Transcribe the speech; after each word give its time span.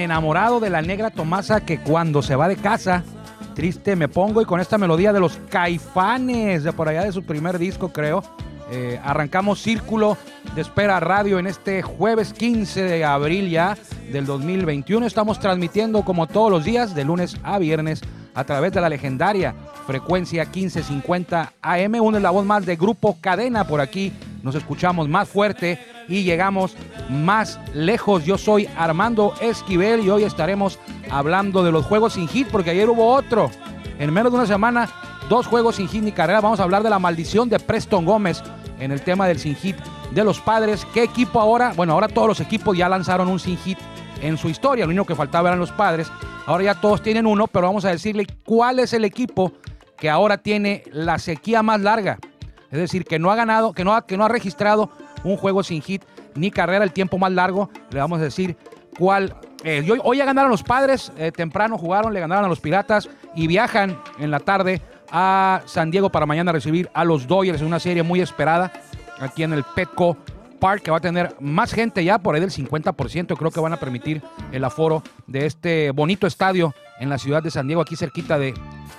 Enamorado 0.00 0.60
de 0.60 0.70
la 0.70 0.82
negra 0.82 1.10
Tomasa 1.10 1.64
que 1.64 1.78
cuando 1.80 2.22
se 2.22 2.36
va 2.36 2.48
de 2.48 2.56
casa, 2.56 3.04
triste 3.54 3.96
me 3.96 4.08
pongo 4.08 4.42
y 4.42 4.44
con 4.44 4.60
esta 4.60 4.78
melodía 4.78 5.12
de 5.12 5.20
los 5.20 5.38
caifanes, 5.48 6.64
de 6.64 6.72
por 6.72 6.88
allá 6.88 7.02
de 7.04 7.12
su 7.12 7.24
primer 7.24 7.58
disco, 7.58 7.92
creo. 7.92 8.22
eh, 8.70 9.00
arrancamos 9.04 9.60
Círculo 9.60 10.16
de 10.54 10.60
Espera 10.60 10.98
Radio 10.98 11.38
en 11.38 11.46
este 11.46 11.82
jueves 11.82 12.32
15 12.32 12.82
de 12.82 13.04
abril 13.04 13.48
ya 13.48 13.76
del 14.10 14.26
2021. 14.26 15.06
Estamos 15.06 15.38
transmitiendo 15.38 16.04
como 16.04 16.26
todos 16.26 16.50
los 16.50 16.64
días, 16.64 16.94
de 16.94 17.04
lunes 17.04 17.36
a 17.44 17.58
viernes, 17.58 18.00
a 18.34 18.44
través 18.44 18.72
de 18.72 18.80
la 18.80 18.88
legendaria 18.88 19.54
frecuencia 19.86 20.44
1550 20.44 21.52
AM. 21.62 22.20
La 22.20 22.30
voz 22.30 22.44
más 22.44 22.66
de 22.66 22.76
Grupo 22.76 23.16
Cadena 23.20 23.64
por 23.64 23.80
aquí. 23.80 24.12
Nos 24.42 24.54
escuchamos 24.54 25.08
más 25.08 25.28
fuerte 25.28 25.78
y 26.08 26.22
llegamos 26.22 26.76
más 27.08 27.58
lejos. 27.74 28.24
Yo 28.24 28.38
soy 28.38 28.68
Armando 28.76 29.34
Esquivel 29.40 30.04
y 30.04 30.10
hoy 30.10 30.24
estaremos 30.24 30.78
hablando 31.10 31.62
de 31.62 31.72
los 31.72 31.84
juegos 31.84 32.14
sin 32.14 32.28
hit 32.28 32.48
porque 32.48 32.70
ayer 32.70 32.88
hubo 32.88 33.12
otro. 33.12 33.50
En 33.98 34.12
menos 34.12 34.32
de 34.32 34.38
una 34.38 34.46
semana, 34.46 34.88
dos 35.28 35.46
juegos 35.46 35.76
sin 35.76 35.88
hit 35.88 36.02
ni 36.02 36.12
carrera. 36.12 36.40
Vamos 36.40 36.60
a 36.60 36.64
hablar 36.64 36.82
de 36.82 36.90
la 36.90 36.98
maldición 36.98 37.48
de 37.48 37.58
Preston 37.58 38.04
Gómez 38.04 38.42
en 38.78 38.92
el 38.92 39.00
tema 39.02 39.26
del 39.26 39.38
sin 39.38 39.54
hit 39.56 39.76
de 40.10 40.24
los 40.24 40.40
padres. 40.40 40.86
¿Qué 40.92 41.02
equipo 41.02 41.40
ahora? 41.40 41.72
Bueno, 41.76 41.94
ahora 41.94 42.08
todos 42.08 42.28
los 42.28 42.40
equipos 42.40 42.76
ya 42.76 42.88
lanzaron 42.88 43.28
un 43.28 43.38
sin 43.38 43.56
hit 43.58 43.78
en 44.20 44.36
su 44.36 44.48
historia. 44.48 44.84
Lo 44.84 44.90
único 44.90 45.06
que 45.06 45.14
faltaba 45.14 45.48
eran 45.48 45.58
los 45.58 45.72
padres. 45.72 46.10
Ahora 46.46 46.64
ya 46.64 46.74
todos 46.74 47.02
tienen 47.02 47.26
uno, 47.26 47.46
pero 47.46 47.66
vamos 47.66 47.84
a 47.84 47.90
decirle 47.90 48.26
cuál 48.44 48.78
es 48.78 48.92
el 48.92 49.04
equipo 49.04 49.52
que 49.96 50.10
ahora 50.10 50.38
tiene 50.38 50.84
la 50.92 51.18
sequía 51.18 51.62
más 51.62 51.80
larga. 51.80 52.18
Es 52.70 52.78
decir, 52.78 53.04
que 53.04 53.18
no 53.18 53.30
ha 53.30 53.36
ganado, 53.36 53.72
que 53.72 53.84
no 53.84 53.94
ha, 53.94 54.06
que 54.06 54.16
no 54.16 54.24
ha 54.24 54.28
registrado 54.28 54.90
un 55.24 55.36
juego 55.36 55.62
sin 55.62 55.82
hit 55.82 56.02
ni 56.34 56.50
carrera 56.50 56.84
el 56.84 56.92
tiempo 56.92 57.18
más 57.18 57.32
largo. 57.32 57.70
Le 57.90 57.98
vamos 58.00 58.20
a 58.20 58.22
decir 58.22 58.56
cuál. 58.98 59.36
eh, 59.64 59.86
hoy, 59.90 60.00
hoy 60.02 60.16
ya 60.18 60.24
ganaron 60.24 60.50
los 60.50 60.62
padres, 60.62 61.12
eh, 61.16 61.32
temprano 61.32 61.78
jugaron, 61.78 62.12
le 62.12 62.20
ganaron 62.20 62.44
a 62.44 62.48
los 62.48 62.60
piratas 62.60 63.08
y 63.34 63.46
viajan 63.46 63.98
en 64.18 64.30
la 64.30 64.40
tarde 64.40 64.80
a 65.10 65.62
San 65.66 65.90
Diego 65.90 66.10
para 66.10 66.26
mañana 66.26 66.52
recibir 66.52 66.90
a 66.94 67.04
los 67.04 67.26
Dodgers 67.26 67.60
en 67.60 67.66
una 67.66 67.80
serie 67.80 68.02
muy 68.02 68.20
esperada 68.20 68.72
aquí 69.20 69.42
en 69.42 69.52
el 69.52 69.64
Petco 69.74 70.16
Park, 70.60 70.82
que 70.82 70.90
va 70.90 70.96
a 70.98 71.00
tener 71.00 71.36
más 71.40 71.72
gente 71.72 72.02
ya, 72.02 72.18
por 72.18 72.34
ahí 72.34 72.40
del 72.40 72.50
50%. 72.50 73.36
Creo 73.36 73.50
que 73.50 73.60
van 73.60 73.72
a 73.72 73.76
permitir 73.76 74.22
el 74.52 74.64
aforo 74.64 75.02
de 75.26 75.46
este 75.46 75.90
bonito 75.90 76.26
estadio 76.26 76.74
en 76.98 77.08
la 77.10 77.18
ciudad 77.18 77.42
de 77.42 77.50
San 77.50 77.66
Diego, 77.66 77.82
aquí 77.82 77.94
cerquita 77.94 78.38
de, 78.38 78.54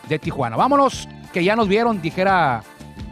de 0.07 0.19
Tijuana. 0.19 0.55
Vámonos, 0.55 1.07
que 1.34 1.44
ya 1.44 1.55
nos 1.55 1.67
vieron, 1.67 2.01
dijera 2.01 2.63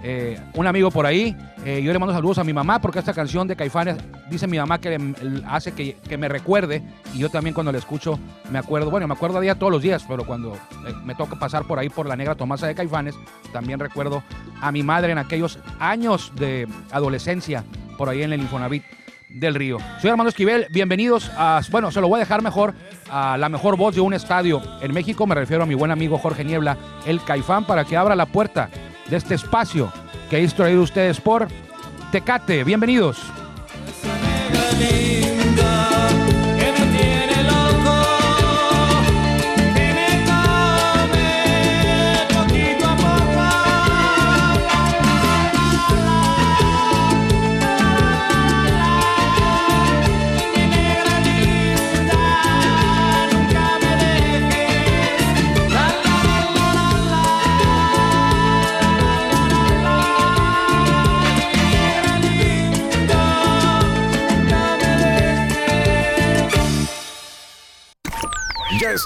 eh, 0.07 0.39
un 0.53 0.67
amigo 0.67 0.91
por 0.91 1.07
ahí. 1.07 1.35
Eh, 1.65 1.81
yo 1.81 1.91
le 1.91 1.97
mando 1.97 2.13
saludos 2.13 2.37
a 2.37 2.43
mi 2.43 2.53
mamá 2.53 2.79
porque 2.79 2.99
esta 2.99 3.11
canción 3.11 3.47
de 3.47 3.55
Caifanes 3.55 3.97
dice 4.29 4.45
mi 4.45 4.59
mamá 4.59 4.79
que 4.79 4.99
hace 5.47 5.71
que, 5.71 5.97
que 6.07 6.15
me 6.15 6.29
recuerde 6.29 6.83
y 7.15 7.17
yo 7.17 7.29
también 7.29 7.55
cuando 7.55 7.71
la 7.71 7.79
escucho 7.79 8.19
me 8.51 8.59
acuerdo, 8.59 8.91
bueno, 8.91 9.07
me 9.07 9.15
acuerdo 9.15 9.39
a 9.39 9.41
día 9.41 9.55
todos 9.55 9.71
los 9.71 9.81
días, 9.81 10.05
pero 10.07 10.23
cuando 10.23 10.53
eh, 10.53 10.93
me 11.03 11.15
toca 11.15 11.39
pasar 11.39 11.63
por 11.63 11.79
ahí 11.79 11.89
por 11.89 12.05
la 12.05 12.15
negra 12.15 12.35
Tomasa 12.35 12.67
de 12.67 12.75
Caifanes, 12.75 13.15
también 13.51 13.79
recuerdo 13.79 14.21
a 14.61 14.71
mi 14.71 14.83
madre 14.83 15.11
en 15.11 15.17
aquellos 15.17 15.57
años 15.79 16.31
de 16.35 16.67
adolescencia 16.91 17.63
por 17.97 18.07
ahí 18.07 18.21
en 18.21 18.31
el 18.31 18.41
Infonavit 18.41 18.83
del 19.27 19.55
Río. 19.55 19.79
Soy 20.01 20.11
Armando 20.11 20.29
Esquivel, 20.29 20.67
bienvenidos 20.69 21.31
a, 21.35 21.61
bueno, 21.71 21.89
se 21.89 21.99
lo 21.99 22.07
voy 22.07 22.17
a 22.17 22.19
dejar 22.19 22.43
mejor 22.43 22.75
a 23.09 23.37
la 23.37 23.49
mejor 23.49 23.75
voz 23.75 23.95
de 23.95 24.01
un 24.01 24.13
estadio 24.13 24.61
en 24.81 24.93
México, 24.93 25.25
me 25.25 25.33
refiero 25.33 25.63
a 25.63 25.65
mi 25.65 25.73
buen 25.73 25.89
amigo 25.89 26.19
Jorge 26.19 26.43
Niebla, 26.45 26.77
el 27.07 27.23
Caifán, 27.23 27.65
para 27.65 27.85
que 27.85 27.97
abra 27.97 28.15
la 28.15 28.27
puerta 28.27 28.69
de 29.09 29.17
este 29.17 29.35
espacio 29.35 29.91
que 30.29 30.43
es 30.43 30.53
traído 30.53 30.81
ustedes 30.81 31.19
por 31.19 31.47
Tecate. 32.11 32.63
Bienvenidos. 32.63 33.17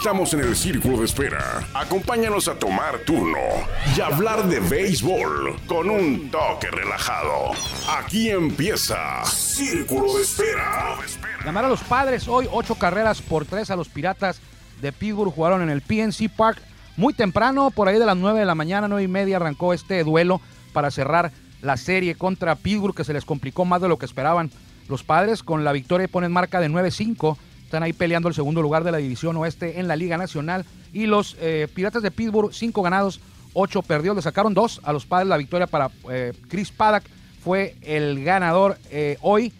Estamos 0.09 0.33
en 0.33 0.39
el 0.39 0.55
círculo 0.55 0.97
de 0.97 1.05
espera. 1.05 1.67
Acompáñanos 1.75 2.47
a 2.47 2.55
tomar 2.55 2.97
turno 3.05 3.37
y 3.95 4.01
hablar 4.01 4.47
de 4.47 4.59
béisbol 4.59 5.55
con 5.67 5.87
un 5.87 6.31
toque 6.31 6.71
relajado. 6.71 7.51
Aquí 7.87 8.31
empieza 8.31 9.23
Círculo 9.25 10.15
de 10.15 10.23
Espera. 10.23 10.95
Ganaron 11.45 11.69
los 11.69 11.83
padres 11.83 12.27
hoy, 12.27 12.47
ocho 12.51 12.73
carreras 12.73 13.21
por 13.21 13.45
tres 13.45 13.69
a 13.69 13.75
los 13.75 13.87
Piratas 13.87 14.41
de 14.81 14.91
Pittsburgh. 14.91 15.31
Jugaron 15.31 15.61
en 15.61 15.69
el 15.69 15.81
PNC 15.81 16.27
Park 16.35 16.59
muy 16.97 17.13
temprano, 17.13 17.69
por 17.69 17.87
ahí 17.87 17.99
de 17.99 18.07
las 18.07 18.17
9 18.17 18.39
de 18.39 18.47
la 18.47 18.55
mañana, 18.55 18.87
nueve 18.87 19.03
y 19.03 19.07
media, 19.07 19.35
arrancó 19.35 19.75
este 19.75 20.03
duelo 20.03 20.41
para 20.73 20.89
cerrar 20.89 21.31
la 21.61 21.77
serie 21.77 22.15
contra 22.15 22.55
Pittsburgh, 22.55 22.95
que 22.95 23.03
se 23.03 23.13
les 23.13 23.25
complicó 23.25 23.63
más 23.63 23.79
de 23.79 23.87
lo 23.87 23.99
que 23.99 24.07
esperaban 24.07 24.49
los 24.87 25.03
padres. 25.03 25.43
Con 25.43 25.63
la 25.63 25.71
victoria 25.71 26.07
ponen 26.07 26.31
marca 26.31 26.59
de 26.59 26.67
9-5. 26.67 27.37
Están 27.69 27.83
ahí 27.83 27.93
peleando 27.93 28.27
el 28.27 28.33
segundo 28.33 28.63
lugar 28.63 28.83
de 28.83 28.91
la 28.91 28.97
división 28.97 29.37
oeste 29.37 29.79
en 29.79 29.87
la 29.87 29.95
Liga 29.95 30.17
Nacional. 30.17 30.65
Y 30.91 31.05
los 31.05 31.37
eh, 31.39 31.67
Piratas 31.71 32.01
de 32.01 32.09
Pittsburgh, 32.09 32.51
cinco 32.51 32.81
ganados, 32.81 33.19
ocho 33.53 33.83
perdidos. 33.83 34.15
Le 34.15 34.23
sacaron 34.23 34.55
dos 34.55 34.81
a 34.83 34.91
los 34.91 35.05
padres 35.05 35.27
la 35.27 35.37
victoria 35.37 35.67
para 35.67 35.91
eh, 36.09 36.33
Chris 36.47 36.71
Paddock. 36.71 37.03
Fue 37.43 37.75
el 37.83 38.23
ganador 38.23 38.79
eh, 38.89 39.19
hoy. 39.21 39.53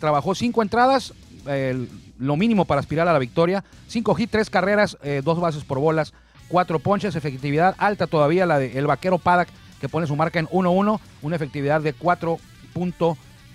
Trabajó 0.00 0.34
cinco 0.34 0.62
entradas, 0.62 1.12
lo 2.18 2.36
mínimo 2.36 2.64
para 2.64 2.80
aspirar 2.80 3.06
a 3.06 3.12
la 3.12 3.18
victoria. 3.20 3.62
Cinco 3.86 4.16
hits, 4.18 4.32
tres 4.32 4.50
carreras, 4.50 4.96
dos 5.22 5.38
bases 5.38 5.62
por 5.62 5.78
bolas, 5.78 6.14
cuatro 6.48 6.80
ponches, 6.80 7.14
efectividad 7.14 7.76
alta 7.78 8.08
todavía 8.08 8.44
la 8.44 8.58
del 8.58 8.88
vaquero 8.88 9.18
Paddock, 9.18 9.48
que 9.80 9.88
pone 9.88 10.08
su 10.08 10.16
marca 10.16 10.40
en 10.40 10.48
1-1, 10.48 10.98
una 11.22 11.36
efectividad 11.36 11.80
de 11.80 11.92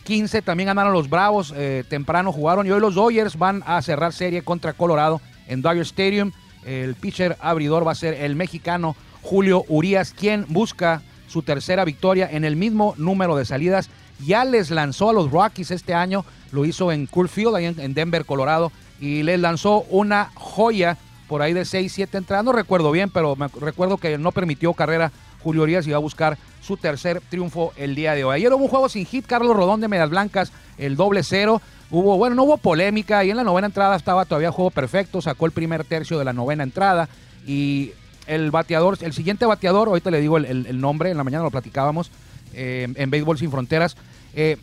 4.15. 0.03 0.43
También 0.43 0.67
ganaron 0.67 0.93
los 0.93 1.09
Bravos, 1.09 1.53
eh, 1.55 1.83
temprano 1.87 2.31
jugaron 2.31 2.67
y 2.67 2.71
hoy 2.71 2.79
los 2.79 2.95
Dodgers 2.95 3.37
van 3.37 3.63
a 3.65 3.81
cerrar 3.81 4.13
serie 4.13 4.41
contra 4.43 4.73
Colorado 4.73 5.21
en 5.47 5.61
Dodger 5.61 5.81
Stadium. 5.81 6.31
El 6.65 6.95
pitcher 6.95 7.37
abridor 7.41 7.85
va 7.85 7.91
a 7.91 7.95
ser 7.95 8.13
el 8.13 8.35
mexicano 8.35 8.95
Julio 9.21 9.65
Urias, 9.67 10.13
quien 10.13 10.45
busca 10.49 11.01
su 11.27 11.41
tercera 11.41 11.83
victoria 11.85 12.29
en 12.31 12.43
el 12.45 12.55
mismo 12.55 12.93
número 12.97 13.35
de 13.35 13.45
salidas. 13.45 13.89
Ya 14.25 14.45
les 14.45 14.71
lanzó 14.71 15.09
a 15.09 15.13
los 15.13 15.31
Rockies 15.31 15.71
este 15.71 15.93
año, 15.93 16.23
lo 16.51 16.65
hizo 16.65 16.91
en 16.91 17.07
Cool 17.07 17.27
Field, 17.27 17.55
ahí 17.55 17.65
en, 17.65 17.79
en 17.79 17.93
Denver, 17.93 18.25
Colorado, 18.25 18.71
y 18.99 19.23
les 19.23 19.39
lanzó 19.39 19.81
una 19.89 20.31
joya 20.35 20.97
por 21.27 21.41
ahí 21.41 21.53
de 21.53 21.65
6, 21.65 21.91
7 21.91 22.17
entradas. 22.17 22.45
No 22.45 22.53
recuerdo 22.53 22.91
bien, 22.91 23.09
pero 23.09 23.35
me 23.35 23.47
recuerdo 23.59 23.97
que 23.97 24.17
no 24.17 24.31
permitió 24.31 24.73
carrera 24.73 25.11
Julio 25.43 25.63
Urias 25.63 25.85
y 25.85 25.91
va 25.91 25.97
a 25.97 25.99
buscar 25.99 26.37
su 26.61 26.77
tercer 26.77 27.21
triunfo 27.29 27.73
el 27.75 27.95
día 27.95 28.15
de 28.15 28.23
hoy. 28.23 28.37
Ayer 28.37 28.53
hubo 28.53 28.63
un 28.63 28.69
juego 28.69 28.89
sin 28.89 29.05
hit, 29.05 29.25
Carlos 29.25 29.55
Rodón 29.55 29.81
de 29.81 29.87
Medias 29.87 30.09
Blancas, 30.09 30.51
el 30.77 30.95
doble 30.95 31.23
cero. 31.23 31.61
Hubo, 31.91 32.17
bueno, 32.17 32.35
no 32.35 32.43
hubo 32.43 32.57
polémica 32.57 33.23
y 33.23 33.29
en 33.29 33.37
la 33.37 33.43
novena 33.43 33.67
entrada 33.67 33.95
estaba 33.95 34.25
todavía 34.25 34.51
juego 34.51 34.71
perfecto, 34.71 35.21
sacó 35.21 35.45
el 35.45 35.51
primer 35.51 35.83
tercio 35.83 36.17
de 36.17 36.25
la 36.25 36.33
novena 36.33 36.63
entrada 36.63 37.07
y 37.45 37.91
el 38.25 38.51
bateador, 38.51 38.97
el 39.01 39.13
siguiente 39.13 39.45
bateador, 39.45 39.89
ahorita 39.89 40.09
le 40.09 40.21
digo 40.21 40.37
el, 40.37 40.81
nombre, 40.81 41.11
en 41.11 41.17
la 41.17 41.23
mañana 41.23 41.43
lo 41.43 41.51
platicábamos 41.51 42.09
eh, 42.53 42.87
en 42.95 43.09
Béisbol 43.09 43.37
Sin 43.37 43.51
Fronteras, 43.51 43.97
eh, 44.33 44.57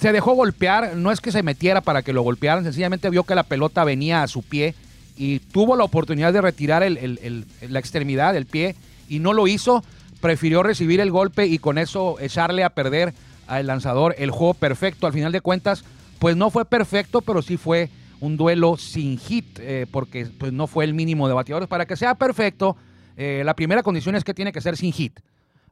se 0.00 0.12
dejó 0.12 0.34
golpear, 0.34 0.96
no 0.96 1.10
es 1.10 1.20
que 1.20 1.32
se 1.32 1.42
metiera 1.42 1.80
para 1.80 2.02
que 2.02 2.12
lo 2.12 2.22
golpearan, 2.22 2.64
sencillamente 2.64 3.10
vio 3.10 3.24
que 3.24 3.34
la 3.34 3.42
pelota 3.42 3.84
venía 3.84 4.22
a 4.22 4.28
su 4.28 4.42
pie 4.42 4.74
y 5.16 5.38
tuvo 5.38 5.76
la 5.76 5.84
oportunidad 5.84 6.32
de 6.32 6.40
retirar 6.40 6.84
la 6.88 7.78
extremidad 7.78 8.32
del 8.32 8.46
pie 8.46 8.74
y 9.08 9.18
no 9.18 9.32
lo 9.32 9.46
hizo, 9.46 9.84
prefirió 10.24 10.62
recibir 10.62 11.02
el 11.02 11.10
golpe 11.10 11.44
y 11.44 11.58
con 11.58 11.76
eso 11.76 12.18
echarle 12.18 12.64
a 12.64 12.70
perder 12.70 13.12
al 13.46 13.66
lanzador 13.66 14.14
el 14.16 14.30
juego 14.30 14.54
perfecto. 14.54 15.06
Al 15.06 15.12
final 15.12 15.32
de 15.32 15.42
cuentas, 15.42 15.84
pues 16.18 16.34
no 16.34 16.48
fue 16.48 16.64
perfecto, 16.64 17.20
pero 17.20 17.42
sí 17.42 17.58
fue 17.58 17.90
un 18.20 18.38
duelo 18.38 18.78
sin 18.78 19.18
hit, 19.18 19.58
eh, 19.60 19.86
porque 19.90 20.24
pues 20.24 20.50
no 20.50 20.66
fue 20.66 20.86
el 20.86 20.94
mínimo 20.94 21.28
de 21.28 21.34
bateadores. 21.34 21.68
Para 21.68 21.84
que 21.84 21.94
sea 21.94 22.14
perfecto, 22.14 22.74
eh, 23.18 23.42
la 23.44 23.54
primera 23.54 23.82
condición 23.82 24.16
es 24.16 24.24
que 24.24 24.32
tiene 24.32 24.50
que 24.50 24.62
ser 24.62 24.78
sin 24.78 24.94
hit, 24.94 25.20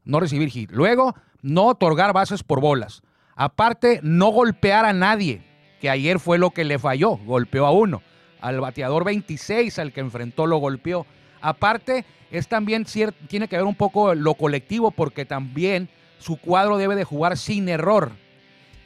no 0.05 0.21
recibir 0.21 0.51
hit. 0.51 0.71
Luego, 0.71 1.15
no 1.41 1.69
otorgar 1.69 2.13
bases 2.13 2.43
por 2.43 2.61
bolas. 2.61 3.01
Aparte, 3.35 4.01
no 4.03 4.33
golpear 4.33 4.85
a 4.85 4.93
nadie, 4.93 5.41
que 5.81 5.89
ayer 5.89 6.19
fue 6.19 6.37
lo 6.37 6.51
que 6.51 6.65
le 6.65 6.79
falló, 6.79 7.17
golpeó 7.17 7.65
a 7.65 7.71
uno. 7.71 8.03
Al 8.43 8.61
bateador 8.61 9.05
26 9.05 9.79
al 9.79 9.95
que 9.95 10.01
enfrentó 10.01 10.47
lo 10.47 10.59
golpeó. 10.59 11.07
Aparte, 11.43 12.05
es 12.31 12.49
también 12.49 12.87
tiene 13.29 13.49
que 13.49 13.57
ver 13.57 13.67
un 13.67 13.75
poco 13.75 14.15
lo 14.15 14.35
colectivo, 14.35 14.91
porque 14.91 15.25
también 15.27 15.89
su 16.19 16.37
cuadro 16.37 16.79
debe 16.79 16.97
de 16.97 17.05
jugar 17.05 17.37
sin 17.37 17.69
error. 17.69 18.13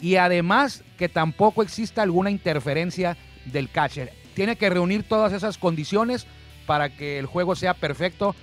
Y 0.00 0.16
además 0.16 0.82
que 0.98 1.08
tampoco 1.08 1.62
exista 1.62 2.02
alguna 2.02 2.30
interferencia 2.30 3.16
del 3.44 3.70
catcher. 3.70 4.12
tiene 4.34 4.56
que 4.56 4.68
reunir 4.68 5.02
todas 5.04 5.32
esas 5.32 5.56
condiciones 5.56 6.26
para 6.66 6.90
que 6.90 7.18
el 7.18 7.26
juego 7.26 7.54
sea 7.54 7.72
perfecto. 7.74 8.34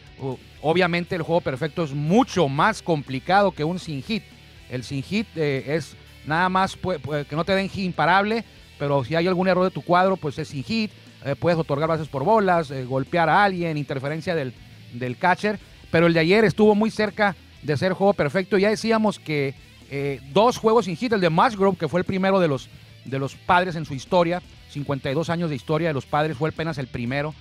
Obviamente 0.61 1.15
el 1.15 1.21
juego 1.21 1.41
perfecto 1.41 1.83
es 1.83 1.91
mucho 1.91 2.47
más 2.47 2.81
complicado 2.81 3.51
que 3.51 3.63
un 3.63 3.77
sin 3.79 4.01
hit. 4.01 4.23
El 4.69 4.83
sin 4.83 5.03
hit 5.03 5.27
eh, 5.35 5.65
es 5.75 5.95
nada 6.25 6.49
más 6.49 6.79
pu- 6.81 6.99
pu- 6.99 7.25
que 7.25 7.35
no 7.35 7.43
te 7.43 7.53
den 7.53 7.69
hit 7.69 7.83
imparable, 7.85 8.43
pero 8.79 9.03
si 9.03 9.15
hay 9.15 9.27
algún 9.27 9.47
error 9.47 9.65
de 9.65 9.71
tu 9.71 9.81
cuadro, 9.83 10.15
pues 10.17 10.39
es 10.39 10.47
sin 10.47 10.63
hit. 10.63 10.89
Eh, 11.25 11.35
puedes 11.35 11.57
otorgar 11.57 11.87
bases 11.87 12.07
por 12.07 12.23
bolas, 12.23 12.69
eh, 12.71 12.85
golpear 12.85 13.29
a 13.29 13.43
alguien, 13.43 13.77
interferencia 13.77 14.35
del, 14.35 14.53
del 14.93 15.17
catcher. 15.17 15.59
Pero 15.91 16.07
el 16.07 16.13
de 16.13 16.19
ayer 16.19 16.43
estuvo 16.43 16.75
muy 16.75 16.91
cerca 16.91 17.35
de 17.61 17.77
ser 17.77 17.93
juego 17.93 18.13
perfecto. 18.13 18.57
Ya 18.57 18.69
decíamos 18.69 19.19
que 19.19 19.53
eh, 19.89 20.19
dos 20.33 20.57
juegos 20.57 20.85
sin 20.85 20.97
hit, 20.97 21.13
el 21.13 21.21
de 21.21 21.29
Musgrove, 21.29 21.77
que 21.77 21.87
fue 21.87 22.01
el 22.01 22.05
primero 22.05 22.39
de 22.39 22.47
los, 22.47 22.69
de 23.05 23.19
los 23.19 23.35
padres 23.35 23.75
en 23.75 23.85
su 23.85 23.93
historia, 23.93 24.41
52 24.69 25.29
años 25.29 25.49
de 25.49 25.55
historia 25.55 25.89
de 25.89 25.93
los 25.93 26.05
padres, 26.05 26.37
fue 26.37 26.49
apenas 26.49 26.77
el 26.77 26.87
primero. 26.87 27.33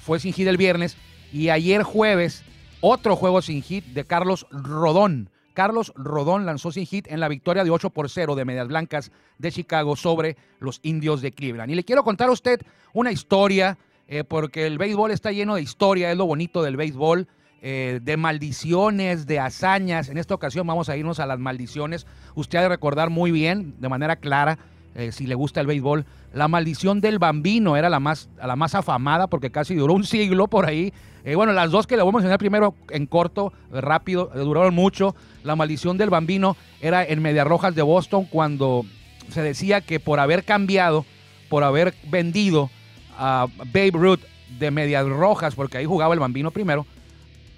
fue 0.00 0.20
sin 0.20 0.32
hit 0.32 0.46
el 0.46 0.56
viernes. 0.56 0.96
Y 1.32 1.48
ayer 1.48 1.82
jueves, 1.82 2.44
otro 2.80 3.16
juego 3.16 3.42
sin 3.42 3.62
hit 3.62 3.84
de 3.86 4.04
Carlos 4.04 4.46
Rodón. 4.50 5.28
Carlos 5.54 5.92
Rodón 5.94 6.44
lanzó 6.44 6.72
sin 6.72 6.84
hit 6.84 7.06
en 7.08 7.20
la 7.20 7.28
victoria 7.28 7.64
de 7.64 7.70
8 7.70 7.90
por 7.90 8.10
0 8.10 8.34
de 8.34 8.44
Medias 8.44 8.68
Blancas 8.68 9.12
de 9.38 9.52
Chicago 9.52 9.96
sobre 9.96 10.36
los 10.58 10.80
indios 10.82 11.22
de 11.22 11.32
Cleveland. 11.32 11.70
Y 11.70 11.76
le 11.76 11.84
quiero 11.84 12.02
contar 12.02 12.28
a 12.28 12.32
usted 12.32 12.60
una 12.92 13.12
historia, 13.12 13.78
eh, 14.08 14.24
porque 14.24 14.66
el 14.66 14.78
béisbol 14.78 15.12
está 15.12 15.30
lleno 15.30 15.54
de 15.54 15.62
historia, 15.62 16.10
es 16.10 16.18
lo 16.18 16.26
bonito 16.26 16.62
del 16.62 16.76
béisbol, 16.76 17.28
eh, 17.62 18.00
de 18.02 18.16
maldiciones, 18.16 19.26
de 19.26 19.38
hazañas. 19.38 20.08
En 20.08 20.18
esta 20.18 20.34
ocasión 20.34 20.66
vamos 20.66 20.88
a 20.88 20.96
irnos 20.96 21.20
a 21.20 21.26
las 21.26 21.38
maldiciones. 21.38 22.04
Usted 22.34 22.58
ha 22.58 22.62
de 22.62 22.68
recordar 22.68 23.08
muy 23.08 23.30
bien, 23.30 23.76
de 23.78 23.88
manera 23.88 24.16
clara, 24.16 24.58
eh, 24.96 25.12
si 25.12 25.26
le 25.26 25.36
gusta 25.36 25.60
el 25.60 25.66
béisbol, 25.68 26.04
la 26.32 26.48
maldición 26.48 27.00
del 27.00 27.20
bambino 27.20 27.76
era 27.76 27.88
la 27.88 28.00
más, 28.00 28.28
la 28.44 28.56
más 28.56 28.74
afamada 28.74 29.28
porque 29.28 29.50
casi 29.50 29.76
duró 29.76 29.94
un 29.94 30.04
siglo 30.04 30.48
por 30.48 30.66
ahí. 30.66 30.92
Bueno, 31.36 31.54
las 31.54 31.70
dos 31.70 31.86
que 31.86 31.96
le 31.96 32.02
voy 32.02 32.10
a 32.10 32.12
mencionar 32.12 32.38
primero 32.38 32.74
en 32.90 33.06
corto, 33.06 33.50
rápido, 33.72 34.30
duraron 34.34 34.74
mucho. 34.74 35.14
La 35.44 35.56
maldición 35.56 35.98
del 35.98 36.08
bambino 36.08 36.56
era 36.80 37.04
en 37.04 37.20
Medias 37.20 37.46
Rojas 37.46 37.74
de 37.74 37.82
Boston 37.82 38.24
cuando 38.24 38.84
se 39.30 39.42
decía 39.42 39.82
que 39.82 40.00
por 40.00 40.18
haber 40.18 40.42
cambiado, 40.42 41.04
por 41.50 41.64
haber 41.64 41.94
vendido 42.04 42.70
a 43.18 43.46
Babe 43.58 43.90
Ruth 43.92 44.20
de 44.58 44.70
Medias 44.70 45.06
Rojas, 45.06 45.54
porque 45.54 45.76
ahí 45.76 45.84
jugaba 45.84 46.14
el 46.14 46.20
bambino 46.20 46.50
primero, 46.50 46.86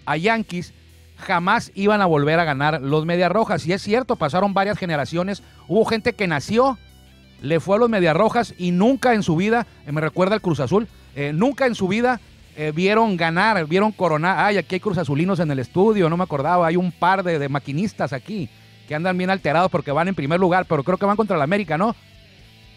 a 0.04 0.16
Yankees, 0.16 0.74
jamás 1.16 1.70
iban 1.76 2.02
a 2.02 2.06
volver 2.06 2.40
a 2.40 2.44
ganar 2.44 2.82
los 2.82 3.06
Medias 3.06 3.30
Rojas. 3.30 3.64
Y 3.66 3.72
es 3.72 3.82
cierto, 3.82 4.16
pasaron 4.16 4.52
varias 4.52 4.78
generaciones. 4.78 5.44
Hubo 5.68 5.84
gente 5.84 6.12
que 6.14 6.26
nació, 6.26 6.78
le 7.40 7.60
fue 7.60 7.76
a 7.76 7.78
los 7.78 7.88
Medias 7.88 8.16
Rojas 8.16 8.52
y 8.58 8.72
nunca 8.72 9.14
en 9.14 9.22
su 9.22 9.36
vida, 9.36 9.64
me 9.86 10.00
recuerda 10.00 10.34
el 10.34 10.40
Cruz 10.40 10.58
Azul, 10.58 10.88
eh, 11.14 11.32
nunca 11.32 11.66
en 11.66 11.76
su 11.76 11.86
vida 11.86 12.20
eh, 12.56 12.72
vieron 12.74 13.16
ganar, 13.16 13.66
vieron 13.66 13.92
coronar. 13.92 14.38
Ay, 14.38 14.56
aquí 14.56 14.76
hay 14.76 14.80
Cruz 14.80 14.98
Azulinos 14.98 15.40
en 15.40 15.50
el 15.50 15.58
estudio, 15.58 16.08
no 16.08 16.16
me 16.16 16.24
acordaba. 16.24 16.66
Hay 16.66 16.76
un 16.76 16.90
par 16.90 17.22
de, 17.22 17.38
de 17.38 17.48
maquinistas 17.48 18.12
aquí 18.12 18.48
que 18.88 18.94
andan 18.94 19.18
bien 19.18 19.30
alterados 19.30 19.70
porque 19.70 19.92
van 19.92 20.08
en 20.08 20.14
primer 20.14 20.40
lugar, 20.40 20.64
pero 20.66 20.82
creo 20.82 20.96
que 20.96 21.06
van 21.06 21.16
contra 21.16 21.36
el 21.36 21.42
América, 21.42 21.76
¿no? 21.76 21.94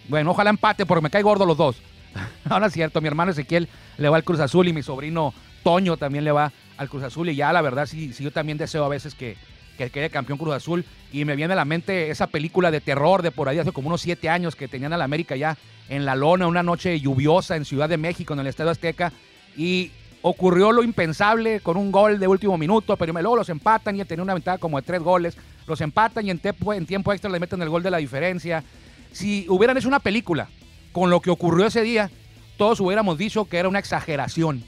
Bueno, 0.09 0.31
ojalá 0.31 0.49
empate 0.49 0.85
porque 0.85 1.03
me 1.03 1.09
cae 1.09 1.21
gordo 1.21 1.45
los 1.45 1.55
dos. 1.55 1.77
Ahora 2.49 2.67
es 2.67 2.73
cierto, 2.73 2.99
mi 2.99 3.07
hermano 3.07 3.31
Ezequiel 3.31 3.69
le 3.97 4.09
va 4.09 4.17
al 4.17 4.23
Cruz 4.23 4.39
Azul 4.39 4.67
y 4.67 4.73
mi 4.73 4.83
sobrino 4.83 5.33
Toño 5.63 5.97
también 5.97 6.23
le 6.23 6.31
va 6.31 6.51
al 6.77 6.89
Cruz 6.89 7.03
Azul. 7.03 7.29
Y 7.29 7.35
ya 7.35 7.53
la 7.53 7.61
verdad 7.61 7.85
sí, 7.85 8.11
sí 8.11 8.23
yo 8.23 8.31
también 8.31 8.57
deseo 8.57 8.83
a 8.83 8.89
veces 8.89 9.13
que, 9.13 9.37
que 9.77 9.89
quede 9.89 10.09
campeón 10.09 10.39
Cruz 10.39 10.55
Azul. 10.55 10.83
Y 11.11 11.25
me 11.25 11.35
viene 11.35 11.53
a 11.53 11.55
la 11.55 11.65
mente 11.65 12.09
esa 12.09 12.27
película 12.27 12.71
de 12.71 12.81
terror 12.81 13.21
de 13.21 13.31
por 13.31 13.49
ahí 13.49 13.59
hace 13.59 13.71
como 13.71 13.87
unos 13.87 14.01
siete 14.01 14.29
años 14.29 14.55
que 14.55 14.67
tenían 14.67 14.93
al 14.93 15.01
América 15.01 15.35
ya 15.35 15.57
en 15.89 16.05
la 16.05 16.15
lona, 16.15 16.47
una 16.47 16.63
noche 16.63 16.99
lluviosa 16.99 17.55
en 17.55 17.65
Ciudad 17.65 17.89
de 17.89 17.97
México, 17.97 18.33
en 18.33 18.39
el 18.39 18.47
Estadio 18.47 18.71
Azteca. 18.71 19.11
Y 19.55 19.91
ocurrió 20.21 20.71
lo 20.71 20.83
impensable 20.83 21.61
con 21.61 21.77
un 21.77 21.91
gol 21.91 22.19
de 22.19 22.27
último 22.27 22.57
minuto, 22.57 22.97
pero 22.97 23.13
luego 23.13 23.35
los 23.35 23.49
empatan 23.49 23.99
y 23.99 24.05
tenía 24.05 24.23
una 24.23 24.33
ventaja 24.33 24.57
como 24.57 24.79
de 24.79 24.85
tres 24.85 25.01
goles. 25.01 25.37
Los 25.67 25.81
empatan 25.81 26.25
y 26.25 26.31
en 26.31 26.39
tiempo, 26.39 26.73
en 26.73 26.85
tiempo 26.85 27.11
extra 27.13 27.29
le 27.29 27.39
meten 27.39 27.61
el 27.61 27.69
gol 27.69 27.83
de 27.83 27.91
la 27.91 27.97
diferencia. 27.97 28.63
Si 29.11 29.45
hubieran 29.49 29.77
hecho 29.77 29.87
una 29.87 29.99
película 29.99 30.49
con 30.91 31.09
lo 31.09 31.21
que 31.21 31.29
ocurrió 31.29 31.65
ese 31.65 31.81
día, 31.81 32.09
todos 32.57 32.79
hubiéramos 32.79 33.17
dicho 33.17 33.45
que 33.45 33.57
era 33.57 33.69
una 33.69 33.79
exageración, 33.79 34.63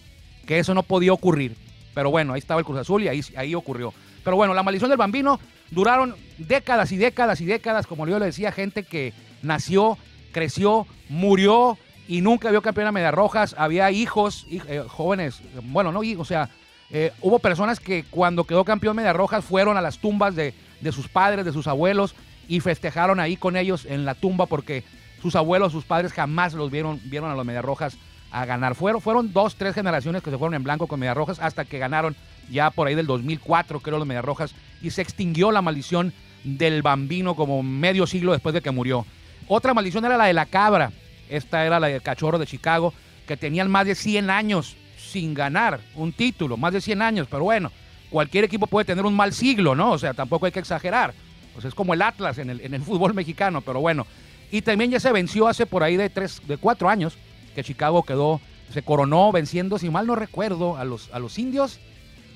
que 0.46 0.60
eso 0.60 0.74
no 0.74 0.84
podía 0.84 1.14
ocurrir. 1.14 1.56
Pero 1.94 2.10
bueno, 2.10 2.34
ahí 2.34 2.40
estaba 2.40 2.60
el 2.60 2.66
Cruz 2.66 2.80
Azul 2.80 3.04
y 3.04 3.08
ahí, 3.08 3.22
ahí 3.36 3.54
ocurrió. 3.56 3.94
Pero 4.24 4.36
bueno, 4.36 4.54
la 4.54 4.64
maldición 4.64 4.90
del 4.90 4.98
bambino 4.98 5.40
duraron 5.72 6.16
décadas 6.38 6.92
y 6.92 6.98
décadas 6.98 7.42
y 7.42 7.46
décadas, 7.46 7.88
como 7.88 8.08
yo 8.08 8.20
le 8.20 8.28
decía, 8.28 8.52
gente 8.52 8.84
que 8.84 9.14
nació, 9.42 9.98
creció, 10.32 10.88
murió 11.10 11.78
y 12.08 12.22
nunca 12.22 12.50
vio 12.52 12.62
campeón 12.62 12.88
a 12.88 12.92
Medias 12.92 13.14
Rojas. 13.14 13.56
Había 13.58 13.92
hijos, 13.92 14.46
hij- 14.50 14.64
eh, 14.68 14.84
jóvenes, 14.88 15.42
bueno, 15.64 15.92
no 15.92 16.02
o 16.18 16.26
sea, 16.26 16.50
eh, 16.90 17.12
hubo 17.22 17.40
personas 17.40 17.80
que 17.80 18.04
cuando 18.10 18.44
quedó 18.44 18.66
campeón 18.66 18.96
Medias 18.96 19.16
Rojas 19.16 19.46
fueron 19.46 19.78
a 19.78 19.82
las 19.82 19.98
tumbas 20.00 20.36
de, 20.36 20.54
de 20.82 20.92
sus 20.92 21.08
padres, 21.08 21.46
de 21.46 21.54
sus 21.54 21.68
abuelos 21.68 22.16
y 22.48 22.60
festejaron 22.60 23.20
ahí 23.20 23.38
con 23.38 23.56
ellos 23.56 23.86
en 23.86 24.04
la 24.06 24.14
tumba 24.16 24.46
porque 24.46 24.84
sus 25.22 25.36
abuelos, 25.36 25.72
sus 25.72 25.86
padres 25.86 26.12
jamás 26.12 26.54
los 26.54 26.70
vieron, 26.72 27.00
vieron 27.06 27.32
a 27.32 27.36
los 27.36 27.46
Medias 27.46 27.64
Rojas 27.64 27.96
a 28.32 28.46
ganar. 28.46 28.76
Fueron, 28.76 29.02
fueron 29.02 29.32
dos, 29.32 29.56
tres 29.56 29.76
generaciones 29.76 30.24
que 30.24 30.32
se 30.32 30.38
fueron 30.38 30.56
en 30.56 30.64
blanco 30.64 30.88
con 30.88 31.00
Medias 31.00 31.16
Rojas 31.16 31.40
hasta 31.40 31.64
que 31.66 31.80
ganaron 31.80 32.16
ya 32.50 32.72
por 32.72 32.88
ahí 32.88 32.96
del 32.96 33.06
2004, 33.08 33.80
creo, 33.80 33.98
los 34.00 34.08
Medias 34.08 34.26
Rojas 34.26 34.54
y 34.82 34.90
se 34.90 35.02
extinguió 35.02 35.52
la 35.52 35.62
maldición 35.62 36.12
del 36.44 36.82
bambino 36.82 37.36
como 37.36 37.62
medio 37.62 38.08
siglo 38.08 38.32
después 38.34 38.54
de 38.54 38.62
que 38.62 38.72
murió. 38.72 39.06
Otra 39.48 39.74
maldición 39.74 40.04
era 40.06 40.18
la 40.18 40.26
de 40.26 40.34
la 40.34 40.46
cabra. 40.48 40.92
Esta 41.32 41.66
era 41.66 41.80
la 41.80 41.88
del 41.88 42.02
cachorro 42.02 42.38
de 42.38 42.46
Chicago, 42.46 42.94
que 43.26 43.38
tenían 43.38 43.72
más 43.72 43.86
de 43.86 43.96
100 43.96 44.30
años 44.30 44.76
sin 44.98 45.34
ganar 45.34 45.80
un 45.96 46.12
título, 46.12 46.58
más 46.58 46.74
de 46.74 46.82
100 46.82 47.02
años, 47.02 47.28
pero 47.32 47.44
bueno, 47.44 47.72
cualquier 48.10 48.44
equipo 48.44 48.68
puede 48.68 48.86
tener 48.86 49.06
un 49.06 49.16
mal 49.16 49.32
siglo, 49.32 49.74
¿no? 49.74 49.92
O 49.92 49.98
sea, 49.98 50.14
tampoco 50.14 50.46
hay 50.46 50.52
que 50.52 50.60
exagerar. 50.60 51.14
Pues 51.54 51.66
es 51.66 51.74
como 51.74 51.94
el 51.94 52.02
Atlas 52.02 52.38
en 52.38 52.50
el, 52.50 52.62
en 52.62 52.74
el 52.74 52.82
fútbol 52.82 53.14
mexicano, 53.14 53.62
pero 53.62 53.80
bueno. 53.80 54.06
Y 54.52 54.62
también 54.62 54.92
ya 54.92 55.00
se 55.00 55.12
venció 55.12 55.48
hace 55.48 55.66
por 55.66 55.84
ahí 55.84 55.96
de 55.96 56.10
tres, 56.10 56.42
de 56.46 56.58
cuatro 56.58 56.90
años, 56.90 57.18
que 57.56 57.64
Chicago 57.64 58.04
quedó, 58.04 58.42
se 58.74 58.84
coronó 58.84 59.32
venciendo, 59.32 59.78
si 59.78 59.90
mal 59.90 60.08
no 60.08 60.16
recuerdo, 60.16 60.76
a 60.76 60.84
los, 60.84 61.10
a 61.14 61.20
los 61.20 61.40
indios, 61.40 61.80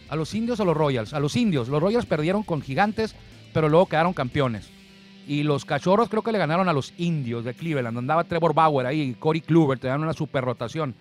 a 0.08 0.16
los 0.16 0.34
indios 0.34 0.60
o 0.62 0.66
los 0.66 0.78
Royals, 0.78 1.14
a 1.14 1.20
los 1.20 1.36
indios. 1.36 1.68
Los 1.68 1.82
Royals 1.82 2.06
perdieron 2.06 2.44
con 2.44 2.62
gigantes, 2.62 3.16
pero 3.54 3.68
luego 3.68 3.88
quedaron 3.88 4.14
campeones. 4.14 4.70
Y 5.28 5.44
los 5.44 5.66
cachorros 5.66 6.10
creo 6.10 6.22
que 6.22 6.32
le 6.32 6.38
ganaron 6.38 6.70
a 6.70 6.74
los 6.74 6.94
indios 6.98 7.44
de 7.44 7.54
Cleveland. 7.54 7.98
Andaba 7.98 8.24
Trevor 8.24 8.54
Bauer 8.54 8.86
ahí, 8.86 9.16
Corey 9.18 9.42
Kluber, 9.42 9.80
te 9.80 9.88
dan 9.88 10.02
una 10.02 10.14
super 10.14 10.44
rotación. 10.44 10.96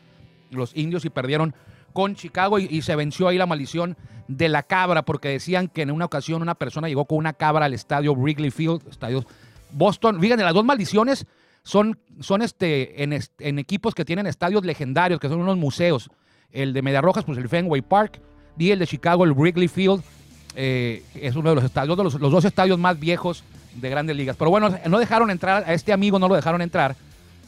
Los 0.51 0.75
indios 0.77 1.05
y 1.05 1.11
perdieron 1.11 1.55
con 1.93 2.17
Chicago 2.17 2.59
y, 2.59 2.83
se 2.83 2.97
venció 2.97 3.29
ahí 3.29 3.39
la 3.39 3.47
maldición 3.47 3.97
de 4.27 4.49
la 4.49 4.63
cabra, 4.63 5.05
porque 5.05 5.29
decían 5.29 5.69
que 5.69 5.83
en 5.83 5.91
una 5.91 6.07
ocasión 6.07 6.43
una 6.43 6.55
persona 6.55 6.89
llegó 6.89 7.05
con 7.05 7.19
una 7.19 7.35
cabra 7.35 7.67
al 7.67 7.75
estadio 7.75 8.15
Wrigley 8.15 8.51
Field, 8.51 8.83
estadio 8.89 9.25
Boston. 9.71 10.21
Fíjense, 10.21 10.43
las 10.43 10.55
dos 10.55 10.65
maldiciones 10.65 11.27
son, 11.63 11.99
son 12.21 12.43
este, 12.43 13.03
en, 13.03 13.19
en 13.39 13.59
equipos 13.59 13.95
que 13.95 14.05
tienen 14.05 14.27
estadios 14.27 14.65
legendarios, 14.65 15.21
que 15.21 15.29
son 15.29 15.41
unos 15.41 15.57
museos. 15.57 16.11
El 16.51 16.73
de 16.73 16.83
Medias 16.83 17.03
Rojas, 17.03 17.25
pues 17.25 17.39
el 17.39 17.49
Fenway 17.49 17.83
Park, 17.83 18.21
y 18.59 18.71
el 18.71 18.79
de 18.79 18.87
Chicago, 18.87 19.25
el 19.25 19.33
Wrigley 19.33 19.69
Field. 19.69 20.03
eh, 20.57 21.03
es 21.15 21.37
uno 21.37 21.51
de 21.51 21.57
los 21.57 21.65
estadios, 21.65 21.97
los 21.99 22.33
dos 22.33 22.45
estadios 22.45 22.79
más 22.79 22.99
viejos 22.99 23.45
de 23.75 23.91
grandes 23.91 24.17
ligas. 24.17 24.37
Pero 24.37 24.51
bueno, 24.51 24.77
no 24.87 24.99
dejaron 24.99 25.31
entrar, 25.31 25.65
a 25.67 25.73
este 25.73 25.93
amigo 25.93 26.19
no 26.19 26.29
lo 26.29 26.35
dejaron 26.35 26.63
entrar 26.63 26.97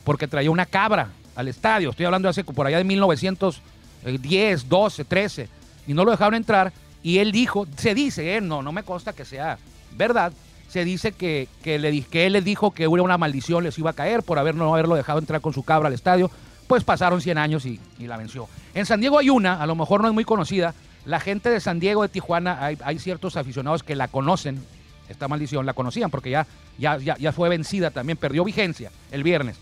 porque 0.04 0.28
traía 0.28 0.50
una 0.50 0.66
cabra 0.66 1.08
al 1.34 1.48
estadio. 1.48 1.90
Estoy 1.90 2.06
hablando 2.06 2.26
de 2.26 2.30
hace 2.30 2.44
por 2.44 2.66
allá 2.66 2.78
de 2.78 2.84
1910, 2.84 4.68
12, 4.68 5.04
13. 5.04 5.48
Y 5.88 5.94
no 5.94 6.04
lo 6.04 6.12
dejaron 6.12 6.34
entrar. 6.34 6.72
Y 7.02 7.18
él 7.18 7.32
dijo, 7.32 7.66
se 7.76 7.94
dice, 7.94 8.36
eh, 8.36 8.40
no, 8.40 8.62
no 8.62 8.72
me 8.72 8.82
consta 8.82 9.12
que 9.12 9.24
sea 9.24 9.58
verdad. 9.96 10.32
Se 10.68 10.84
dice 10.84 11.12
que, 11.12 11.48
que, 11.62 11.78
le, 11.78 12.04
él 12.12 12.44
dijo 12.44 12.72
que 12.72 12.88
una 12.88 13.18
maldición 13.18 13.64
les 13.64 13.78
iba 13.78 13.90
a 13.90 13.94
caer 13.94 14.22
por 14.22 14.38
haber, 14.38 14.54
no 14.54 14.72
haberlo 14.72 14.94
dejado 14.94 15.18
entrar 15.18 15.40
con 15.40 15.52
su 15.52 15.62
cabra 15.62 15.88
al 15.88 15.94
estadio. 15.94 16.30
Pues 16.66 16.82
pasaron 16.82 17.20
100 17.20 17.38
años 17.38 17.66
y, 17.66 17.80
y 17.98 18.06
la 18.06 18.16
venció. 18.16 18.48
En 18.74 18.86
San 18.86 19.00
Diego 19.00 19.18
hay 19.18 19.30
una, 19.30 19.62
a 19.62 19.66
lo 19.66 19.76
mejor 19.76 20.02
no 20.02 20.08
es 20.08 20.14
muy 20.14 20.24
conocida. 20.24 20.74
La 21.04 21.20
gente 21.20 21.48
de 21.50 21.60
San 21.60 21.78
Diego, 21.78 22.02
de 22.02 22.08
Tijuana, 22.08 22.58
hay 22.64 22.98
ciertos 22.98 23.36
aficionados 23.36 23.84
que 23.84 23.94
la 23.94 24.08
conocen, 24.08 24.60
esta 25.08 25.28
maldición, 25.28 25.66
la 25.66 25.74
conocían 25.74 26.10
porque 26.10 26.30
ya, 26.30 26.46
ya, 26.78 26.98
ya, 26.98 27.16
ya 27.16 27.32
fue 27.32 27.48
vencida 27.48 27.90
también, 27.90 28.16
perdió 28.16 28.44
vigencia 28.44 28.90
el 29.10 29.22
viernes. 29.22 29.56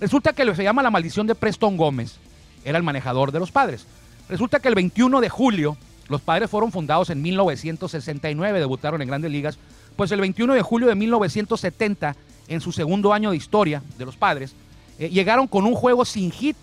Resulta 0.00 0.32
que 0.32 0.44
lo 0.44 0.54
se 0.54 0.62
llama 0.62 0.82
la 0.82 0.90
maldición 0.90 1.26
de 1.26 1.34
Preston 1.34 1.76
Gómez, 1.76 2.16
era 2.64 2.78
el 2.78 2.84
manejador 2.84 3.32
de 3.32 3.40
los 3.40 3.50
padres. 3.50 3.86
Resulta 4.28 4.60
que 4.60 4.68
el 4.68 4.74
21 4.74 5.20
de 5.20 5.28
julio, 5.28 5.76
los 6.08 6.20
padres 6.20 6.50
fueron 6.50 6.70
fundados 6.70 7.10
en 7.10 7.22
1969, 7.22 8.60
debutaron 8.60 9.02
en 9.02 9.08
grandes 9.08 9.30
ligas. 9.30 9.58
Pues 9.96 10.12
el 10.12 10.20
21 10.20 10.54
de 10.54 10.62
julio 10.62 10.88
de 10.88 10.94
1970, 10.94 12.14
en 12.48 12.60
su 12.60 12.72
segundo 12.72 13.12
año 13.12 13.30
de 13.30 13.36
historia 13.36 13.82
de 13.96 14.04
los 14.04 14.16
padres, 14.16 14.54
eh, 14.98 15.08
llegaron 15.08 15.46
con 15.46 15.66
un 15.66 15.74
juego 15.74 16.04
sin 16.04 16.30
hit 16.30 16.56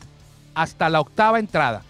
hasta 0.54 0.90
la 0.90 1.02
octava 1.02 1.40
entrada. 1.40 1.84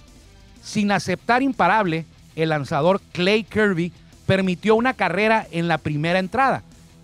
Sin 0.64 0.92
aceptar 0.92 1.44
imparable, 1.44 2.06
el 2.36 2.50
lanzador 2.50 3.02
Clay 3.12 3.44
Kirby 3.44 3.92
permitió 4.26 4.76
una 4.76 4.94
carrera 4.94 5.48
en 5.52 5.68
la 5.68 5.78
primera 5.78 6.20
entrada. 6.20 6.64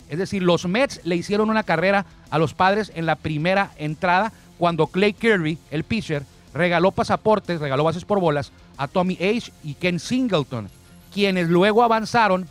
Es 0.10 0.18
decir, 0.18 0.44
los 0.44 0.66
Mets 0.66 1.02
le 1.04 1.16
hicieron 1.16 1.50
una 1.50 1.64
carrera 1.64 2.06
a 2.30 2.38
los 2.38 2.54
padres 2.54 2.92
en 2.96 3.06
la 3.06 3.16
primera 3.16 3.72
entrada 3.78 4.32
cuando 4.58 4.88
Clay 4.88 5.14
Kirby, 5.14 5.58
el 5.72 5.84
pitcher, 5.84 6.24
regaló 6.54 6.92
pasaportes, 6.92 7.62
regaló 7.62 7.84
bases 7.84 8.04
por 8.06 8.20
bolas 8.20 8.52
a 8.78 8.88
Tommy 8.88 9.14
Age 9.16 9.52
y 9.64 9.74
Ken 9.76 10.00
Singleton, 10.00 10.70
quienes 11.14 11.48
luego 11.50 11.82
avanzaron, 11.84 12.48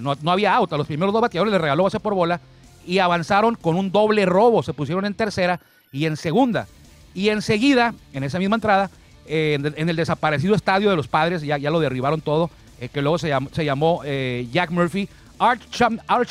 no, 0.00 0.16
había 0.30 0.54
out, 0.54 0.72
a 0.72 0.76
los 0.76 0.86
primeros 0.86 1.12
dos 1.12 1.22
bateadores 1.22 1.52
les 1.52 1.60
regaló 1.60 1.84
base 1.84 2.00
por 2.00 2.14
bola 2.14 2.40
y 2.86 2.98
avanzaron 3.00 3.54
con 3.54 3.76
un 3.76 3.92
doble 3.92 4.24
robo, 4.24 4.62
se 4.62 4.72
pusieron 4.72 5.04
en 5.04 5.14
tercera 5.14 5.60
y 5.92 6.06
en 6.06 6.16
segunda. 6.16 6.66
Y 7.14 7.28
enseguida, 7.28 7.94
en 8.14 8.24
esa 8.24 8.38
misma 8.38 8.56
entrada, 8.56 8.90
eh, 9.26 9.58
en, 9.76 9.88
el- 9.90 9.96
desaparecido 9.96 10.54
estadio 10.54 10.88
de 10.88 10.96
los 10.96 11.08
padres, 11.08 11.42
ya 11.42 11.58
lo 11.58 11.80
derribaron 11.80 12.20
todo, 12.22 12.50
eh, 12.80 12.88
que 12.88 13.02
luego 13.02 13.18
se 13.18 13.64
llamó, 13.64 14.02
eh, 14.04 14.46
Jack 14.52 14.70
Murphy, 14.70 15.08
Art, 15.38 15.62
Art, 16.06 16.28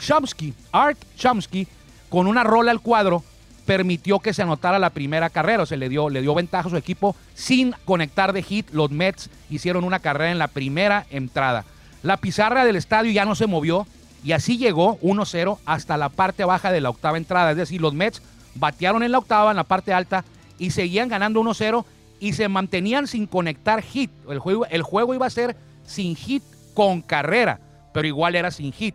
Chomsky, 0.00 0.54
Art 0.72 0.98
Chomsky, 1.16 1.66
con 2.08 2.26
una 2.26 2.44
rola 2.44 2.70
al 2.70 2.80
cuadro, 2.80 3.24
permitió 3.64 4.18
que 4.18 4.34
se 4.34 4.42
anotara 4.42 4.78
la 4.78 4.90
primera 4.90 5.30
carrera, 5.30 5.62
o 5.62 5.66
sea, 5.66 5.78
le 5.78 5.88
dio, 5.88 6.10
le 6.10 6.22
dio 6.22 6.34
ventaja 6.34 6.68
a 6.68 6.70
su 6.70 6.76
equipo 6.76 7.16
sin 7.34 7.74
conectar 7.84 8.32
de 8.32 8.42
hit. 8.42 8.70
Los 8.70 8.90
Mets 8.90 9.30
hicieron 9.50 9.84
una 9.84 10.00
carrera 10.00 10.30
en 10.30 10.38
la 10.38 10.48
primera 10.48 11.06
entrada. 11.10 11.64
La 12.02 12.18
pizarra 12.18 12.64
del 12.64 12.76
estadio 12.76 13.12
ya 13.12 13.24
no 13.24 13.34
se 13.34 13.46
movió 13.46 13.86
y 14.22 14.32
así 14.32 14.58
llegó 14.58 14.98
1-0 15.00 15.58
hasta 15.64 15.96
la 15.96 16.10
parte 16.10 16.44
baja 16.44 16.70
de 16.70 16.80
la 16.80 16.90
octava 16.90 17.16
entrada. 17.16 17.52
Es 17.52 17.56
decir, 17.56 17.80
los 17.80 17.94
Mets 17.94 18.22
batearon 18.54 19.02
en 19.02 19.12
la 19.12 19.18
octava, 19.18 19.50
en 19.50 19.56
la 19.56 19.64
parte 19.64 19.92
alta, 19.92 20.24
y 20.58 20.70
seguían 20.70 21.08
ganando 21.08 21.40
1-0 21.40 21.84
y 22.20 22.34
se 22.34 22.48
mantenían 22.48 23.06
sin 23.06 23.26
conectar 23.26 23.82
hit. 23.82 24.10
El 24.28 24.82
juego 24.82 25.14
iba 25.14 25.26
a 25.26 25.30
ser 25.30 25.56
sin 25.84 26.16
hit 26.16 26.42
con 26.74 27.02
carrera, 27.02 27.60
pero 27.92 28.06
igual 28.08 28.34
era 28.34 28.50
sin 28.50 28.72
hit. 28.72 28.94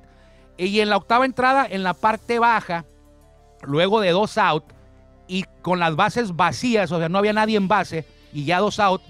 Y 0.57 0.79
en 0.81 0.89
la 0.89 0.97
octava 0.97 1.25
entrada, 1.25 1.65
en 1.69 1.83
la 1.83 1.93
parte 1.93 2.39
baja, 2.39 2.85
luego 3.61 4.01
de 4.01 4.11
dos 4.11 4.37
out 4.37 4.65
y 5.27 5.45
con 5.61 5.79
las 5.79 5.95
bases 5.95 6.35
vacías, 6.35 6.91
o 6.91 6.99
sea, 6.99 7.09
no 7.09 7.17
había 7.17 7.33
nadie 7.33 7.57
en 7.57 7.67
base 7.67 8.05
y 8.33 8.45
ya 8.45 8.59
dos 8.59 8.79
out, 8.79 9.01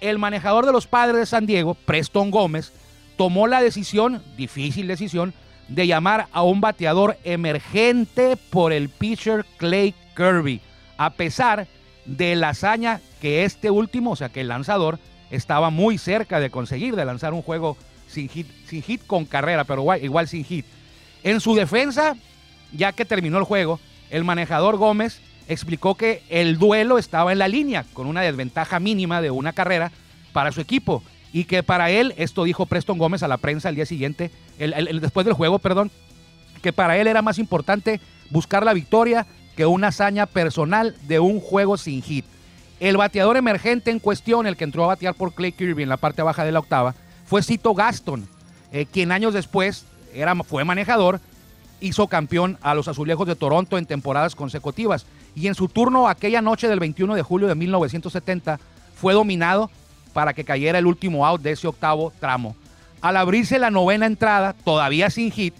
el 0.00 0.18
manejador 0.18 0.66
de 0.66 0.72
los 0.72 0.86
padres 0.86 1.16
de 1.16 1.26
San 1.26 1.46
Diego, 1.46 1.74
Preston 1.74 2.30
Gómez, 2.30 2.72
tomó 3.16 3.46
la 3.46 3.60
decisión, 3.60 4.22
difícil 4.36 4.86
decisión, 4.86 5.34
de 5.68 5.86
llamar 5.86 6.26
a 6.32 6.42
un 6.42 6.60
bateador 6.60 7.16
emergente 7.22 8.36
por 8.36 8.72
el 8.72 8.88
pitcher 8.88 9.44
Clay 9.58 9.94
Kirby, 10.16 10.60
a 10.96 11.10
pesar 11.10 11.68
de 12.06 12.34
la 12.34 12.50
hazaña 12.50 13.00
que 13.20 13.44
este 13.44 13.70
último, 13.70 14.12
o 14.12 14.16
sea, 14.16 14.30
que 14.30 14.40
el 14.40 14.48
lanzador 14.48 14.98
estaba 15.30 15.70
muy 15.70 15.98
cerca 15.98 16.40
de 16.40 16.50
conseguir, 16.50 16.96
de 16.96 17.04
lanzar 17.04 17.32
un 17.32 17.42
juego 17.42 17.76
sin 18.08 18.28
hit, 18.28 18.46
sin 18.66 18.82
hit 18.82 19.06
con 19.06 19.24
carrera, 19.24 19.64
pero 19.64 19.82
igual, 19.82 20.04
igual 20.04 20.28
sin 20.28 20.44
hit. 20.44 20.66
En 21.22 21.40
su 21.40 21.54
defensa, 21.54 22.16
ya 22.72 22.92
que 22.92 23.04
terminó 23.04 23.38
el 23.38 23.44
juego, 23.44 23.80
el 24.10 24.24
manejador 24.24 24.76
Gómez 24.76 25.20
explicó 25.48 25.96
que 25.96 26.22
el 26.28 26.58
duelo 26.58 26.98
estaba 26.98 27.32
en 27.32 27.38
la 27.38 27.48
línea, 27.48 27.84
con 27.92 28.06
una 28.06 28.22
desventaja 28.22 28.80
mínima 28.80 29.20
de 29.20 29.30
una 29.30 29.52
carrera 29.52 29.92
para 30.32 30.52
su 30.52 30.60
equipo. 30.60 31.02
Y 31.32 31.44
que 31.44 31.62
para 31.62 31.90
él, 31.90 32.14
esto 32.16 32.44
dijo 32.44 32.66
Preston 32.66 32.98
Gómez 32.98 33.22
a 33.22 33.28
la 33.28 33.36
prensa 33.36 33.68
el 33.68 33.76
día 33.76 33.86
siguiente, 33.86 34.30
después 34.58 35.24
del 35.24 35.34
juego, 35.34 35.58
perdón, 35.58 35.90
que 36.62 36.72
para 36.72 36.98
él 36.98 37.06
era 37.06 37.22
más 37.22 37.38
importante 37.38 38.00
buscar 38.30 38.64
la 38.64 38.72
victoria 38.72 39.26
que 39.56 39.66
una 39.66 39.88
hazaña 39.88 40.26
personal 40.26 40.96
de 41.06 41.20
un 41.20 41.40
juego 41.40 41.76
sin 41.76 42.02
hit. 42.02 42.24
El 42.80 42.96
bateador 42.96 43.36
emergente 43.36 43.90
en 43.90 43.98
cuestión, 43.98 44.46
el 44.46 44.56
que 44.56 44.64
entró 44.64 44.84
a 44.84 44.88
batear 44.88 45.14
por 45.14 45.34
Clay 45.34 45.52
Kirby 45.52 45.82
en 45.82 45.90
la 45.90 45.98
parte 45.98 46.22
baja 46.22 46.44
de 46.44 46.52
la 46.52 46.60
octava, 46.60 46.94
fue 47.26 47.42
Cito 47.42 47.74
Gaston, 47.74 48.26
eh, 48.72 48.86
quien 48.86 49.12
años 49.12 49.34
después 49.34 49.84
era, 50.14 50.34
fue 50.36 50.64
manejador, 50.64 51.20
hizo 51.80 52.08
campeón 52.08 52.58
a 52.62 52.74
los 52.74 52.88
Azulejos 52.88 53.26
de 53.26 53.36
Toronto 53.36 53.76
en 53.76 53.84
temporadas 53.84 54.34
consecutivas. 54.34 55.04
Y 55.34 55.46
en 55.46 55.54
su 55.54 55.68
turno, 55.68 56.08
aquella 56.08 56.40
noche 56.40 56.68
del 56.68 56.80
21 56.80 57.14
de 57.14 57.22
julio 57.22 57.48
de 57.48 57.54
1970, 57.54 58.58
fue 58.96 59.12
dominado 59.12 59.70
para 60.14 60.32
que 60.32 60.44
cayera 60.44 60.78
el 60.78 60.86
último 60.86 61.26
out 61.26 61.42
de 61.42 61.52
ese 61.52 61.68
octavo 61.68 62.12
tramo. 62.18 62.56
Al 63.02 63.18
abrirse 63.18 63.58
la 63.58 63.70
novena 63.70 64.06
entrada, 64.06 64.54
todavía 64.64 65.10
sin 65.10 65.30
hit, 65.30 65.54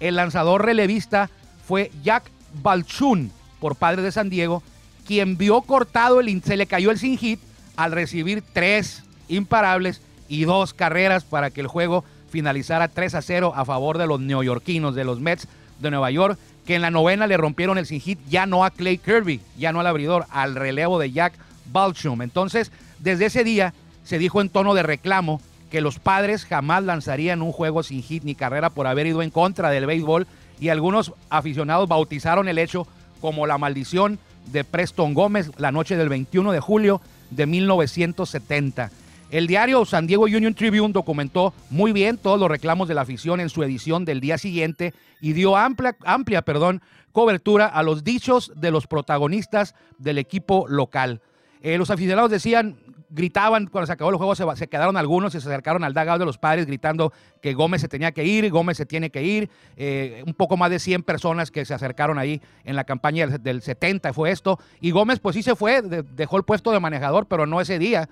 el 0.00 0.16
lanzador 0.16 0.64
relevista 0.64 1.28
fue 1.66 1.90
Jack 2.02 2.30
Balchun, 2.62 3.30
por 3.60 3.76
padre 3.76 4.02
de 4.02 4.10
San 4.10 4.30
Diego, 4.30 4.62
quien 5.06 5.36
vio 5.36 5.60
cortado 5.62 6.20
el, 6.20 6.42
se 6.42 6.56
le 6.56 6.66
cayó 6.66 6.90
el 6.90 6.98
sin 6.98 7.18
hit 7.18 7.40
al 7.76 7.92
recibir 7.92 8.42
tres 8.52 9.02
imparables 9.28 10.00
y 10.28 10.44
dos 10.44 10.74
carreras 10.74 11.24
para 11.24 11.50
que 11.50 11.60
el 11.60 11.66
juego 11.66 12.04
finalizara 12.30 12.88
3 12.88 13.14
a 13.14 13.22
0 13.22 13.52
a 13.54 13.64
favor 13.64 13.98
de 13.98 14.06
los 14.06 14.20
neoyorquinos, 14.20 14.94
de 14.94 15.04
los 15.04 15.20
Mets 15.20 15.46
de 15.80 15.90
Nueva 15.90 16.10
York, 16.10 16.38
que 16.66 16.74
en 16.74 16.82
la 16.82 16.90
novena 16.90 17.26
le 17.26 17.36
rompieron 17.36 17.76
el 17.76 17.86
sin 17.86 18.00
hit 18.00 18.18
ya 18.28 18.46
no 18.46 18.64
a 18.64 18.70
Clay 18.70 18.98
Kirby, 18.98 19.40
ya 19.58 19.72
no 19.72 19.80
al 19.80 19.86
abridor, 19.86 20.26
al 20.30 20.54
relevo 20.54 20.98
de 20.98 21.12
Jack 21.12 21.34
Balchum. 21.66 22.22
Entonces, 22.22 22.72
desde 22.98 23.26
ese 23.26 23.44
día 23.44 23.74
se 24.04 24.18
dijo 24.18 24.40
en 24.40 24.48
tono 24.48 24.74
de 24.74 24.82
reclamo 24.82 25.40
que 25.70 25.80
los 25.80 25.98
padres 25.98 26.44
jamás 26.44 26.82
lanzarían 26.84 27.42
un 27.42 27.52
juego 27.52 27.82
sin 27.82 28.02
hit 28.02 28.24
ni 28.24 28.34
carrera 28.34 28.70
por 28.70 28.86
haber 28.86 29.06
ido 29.06 29.22
en 29.22 29.30
contra 29.30 29.70
del 29.70 29.86
béisbol 29.86 30.26
y 30.60 30.68
algunos 30.68 31.12
aficionados 31.30 31.88
bautizaron 31.88 32.48
el 32.48 32.58
hecho 32.58 32.86
como 33.20 33.46
la 33.46 33.58
maldición 33.58 34.18
de 34.46 34.64
Preston 34.64 35.14
Gómez 35.14 35.50
la 35.58 35.72
noche 35.72 35.96
del 35.96 36.08
21 36.08 36.52
de 36.52 36.60
julio 36.60 37.00
de 37.30 37.46
1970. 37.46 38.90
El 39.30 39.46
diario 39.46 39.84
San 39.86 40.06
Diego 40.06 40.24
Union 40.24 40.54
Tribune 40.54 40.92
documentó 40.92 41.54
muy 41.70 41.92
bien 41.92 42.18
todos 42.18 42.38
los 42.38 42.50
reclamos 42.50 42.86
de 42.86 42.94
la 42.94 43.00
afición 43.00 43.40
en 43.40 43.48
su 43.48 43.62
edición 43.62 44.04
del 44.04 44.20
día 44.20 44.36
siguiente 44.36 44.92
y 45.22 45.32
dio 45.32 45.56
amplia, 45.56 45.96
amplia 46.04 46.42
perdón, 46.42 46.82
cobertura 47.12 47.66
a 47.66 47.82
los 47.82 48.04
dichos 48.04 48.52
de 48.56 48.70
los 48.70 48.86
protagonistas 48.86 49.74
del 49.98 50.18
equipo 50.18 50.66
local. 50.68 51.22
Eh, 51.62 51.78
los 51.78 51.90
aficionados 51.90 52.30
decían, 52.30 52.76
gritaban 53.08 53.66
cuando 53.66 53.86
se 53.86 53.92
acabó 53.92 54.10
el 54.10 54.16
juego, 54.16 54.34
se, 54.34 54.68
quedaron 54.68 54.96
algunos 54.96 55.34
y 55.34 55.40
se 55.40 55.46
acercaron 55.48 55.84
al 55.84 55.92
dugout 55.94 56.18
de 56.18 56.24
los 56.24 56.38
padres 56.38 56.66
gritando 56.66 57.12
que 57.40 57.52
Gómez 57.54 57.82
se 57.82 57.88
tenía 57.88 58.12
que 58.12 58.24
ir, 58.24 58.50
Gómez 58.50 58.76
se 58.78 58.86
tiene 58.86 59.10
que 59.10 59.22
ir. 59.22 59.50
Eh, 59.76 60.22
un 60.26 60.34
poco 60.34 60.56
más 60.56 60.70
de 60.70 60.78
100 60.78 61.02
personas 61.02 61.50
que 61.50 61.64
se 61.64 61.74
acercaron 61.74 62.18
ahí 62.18 62.40
en 62.64 62.74
la 62.74 62.84
campaña 62.84 63.26
del, 63.26 63.42
del 63.42 63.62
70 63.62 64.12
fue 64.12 64.30
esto. 64.30 64.58
Y 64.80 64.90
Gómez 64.90 65.20
pues 65.20 65.36
sí 65.36 65.42
se 65.42 65.54
fue, 65.54 65.82
de- 65.82 66.02
dejó 66.02 66.36
el 66.36 66.42
puesto 66.44 66.72
de 66.72 66.80
manejador, 66.80 67.26
pero 67.26 67.46
no 67.46 67.60
ese 67.60 67.78
día. 67.78 68.08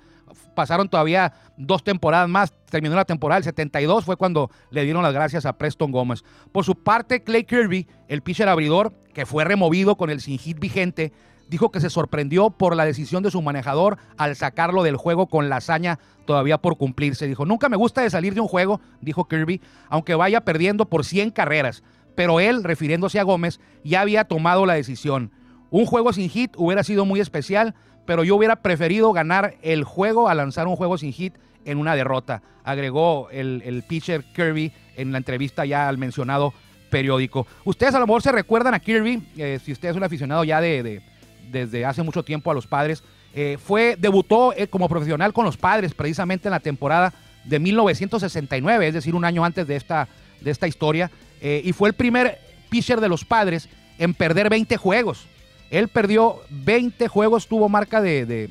Pasaron 0.55 0.89
todavía 0.89 1.33
dos 1.57 1.83
temporadas 1.83 2.29
más, 2.29 2.53
terminó 2.71 2.95
la 2.95 3.05
temporada, 3.05 3.39
el 3.39 3.45
72 3.45 4.05
fue 4.05 4.17
cuando 4.17 4.49
le 4.71 4.85
dieron 4.85 5.03
las 5.03 5.13
gracias 5.13 5.45
a 5.45 5.55
Preston 5.59 5.91
Gómez. 5.91 6.23
Por 6.53 6.65
su 6.65 6.77
parte, 6.77 7.25
Clay 7.25 7.43
Kirby, 7.45 7.89
el 8.07 8.23
pitcher 8.23 8.49
abridor, 8.49 8.93
que 9.13 9.27
fue 9.27 9.45
removido 9.45 9.97
con 9.97 10.09
el 10.09 10.21
sin 10.21 10.39
hit 10.39 10.61
vigente, 10.61 11.13
dijo 11.51 11.71
que 11.71 11.81
se 11.81 11.91
sorprendió 11.91 12.51
por 12.51 12.75
la 12.77 12.85
decisión 12.85 13.23
de 13.23 13.31
su 13.31 13.43
manejador 13.43 13.99
al 14.17 14.37
sacarlo 14.37 14.83
del 14.83 14.97
juego 14.97 15.27
con 15.27 15.49
la 15.51 15.57
hazaña 15.57 15.99
todavía 16.25 16.59
por 16.59 16.79
cumplirse. 16.79 17.27
Dijo, 17.27 17.45
nunca 17.45 17.69
me 17.69 17.77
gusta 17.77 18.01
de 18.03 18.09
salir 18.11 18.35
de 18.35 18.41
un 18.41 18.49
juego, 18.49 18.81
dijo 19.01 19.27
Kirby, 19.29 19.61
aunque 19.89 20.15
vaya 20.15 20.43
perdiendo 20.43 20.87
por 20.87 21.05
100 21.05 21.33
carreras. 21.33 21.83
Pero 22.15 22.41
él, 22.41 22.65
refiriéndose 22.65 23.19
a 23.21 23.25
Gómez, 23.25 23.61
ya 23.85 24.01
había 24.01 24.25
tomado 24.25 24.65
la 24.65 24.75
decisión. 24.75 25.33
Un 25.71 25.87
juego 25.87 26.13
sin 26.13 26.31
hit 26.31 26.53
hubiera 26.57 26.83
sido 26.85 27.05
muy 27.05 27.21
especial, 27.21 27.75
pero 28.07 28.25
yo 28.25 28.37
hubiera 28.37 28.57
preferido 28.57 29.13
ganar 29.13 29.55
el 29.63 29.85
juego 29.85 30.29
a 30.29 30.35
lanzar 30.35 30.67
un 30.67 30.77
juego 30.77 30.99
sin 30.99 31.13
hit 31.13 31.35
en 31.65 31.79
una 31.79 31.95
derrota, 31.95 32.43
agregó 32.65 33.29
el, 33.31 33.63
el 33.67 33.83
pitcher 33.83 34.25
Kirby 34.35 34.73
en 34.97 35.13
la 35.13 35.19
entrevista 35.19 35.65
ya 35.67 35.89
al 35.89 35.99
mencionado 35.99 36.55
periódico. 36.91 37.47
Ustedes 37.65 37.95
a 37.95 37.99
lo 38.01 38.07
mejor 38.07 38.23
se 38.23 38.33
recuerdan 38.33 38.75
a 38.75 38.81
Kirby, 38.81 39.23
eh, 39.37 39.61
si 39.63 39.73
usted 39.73 39.91
es 39.91 39.97
un 39.97 40.03
aficionado 40.03 40.43
ya 40.45 40.61
de, 40.61 40.83
de- 40.83 41.03
desde 41.51 41.85
hace 41.85 42.03
mucho 42.03 42.23
tiempo 42.25 42.51
a 42.51 42.55
los 42.55 42.67
padres, 42.67 43.03
eh, 43.35 43.59
fue, 43.63 43.97
debutó 43.99 44.53
eh, 44.57 44.67
como 44.67 44.89
profesional 44.89 45.33
con 45.33 45.45
los 45.45 45.57
padres 45.57 45.95
precisamente 45.95 46.49
en 46.49 46.53
la 46.53 46.61
temporada 46.61 47.13
de 47.45 47.59
1969, 47.59 48.89
es 48.89 48.95
decir, 48.95 49.15
un 49.15 49.25
año 49.25 49.45
antes 49.45 49.67
de 49.67 49.77
esta, 49.77 50.09
de 50.41 50.51
esta 50.51 50.67
historia, 50.67 51.11
eh, 51.41 51.63
y 51.65 51.73
fue 51.73 51.89
el 51.89 51.95
primer 51.95 52.39
pitcher 52.69 53.01
de 53.01 53.09
los 53.09 53.25
padres 53.25 53.69
en 53.99 54.15
perder 54.15 54.49
20 54.51 54.77
juegos. 54.77 55.27
Él 55.71 55.89
perdió 55.89 56.41
20 56.51 57.07
juegos, 57.09 57.47
tuvo 57.47 57.69
marca 57.69 58.01
de, 58.01 58.27
de- 58.27 58.51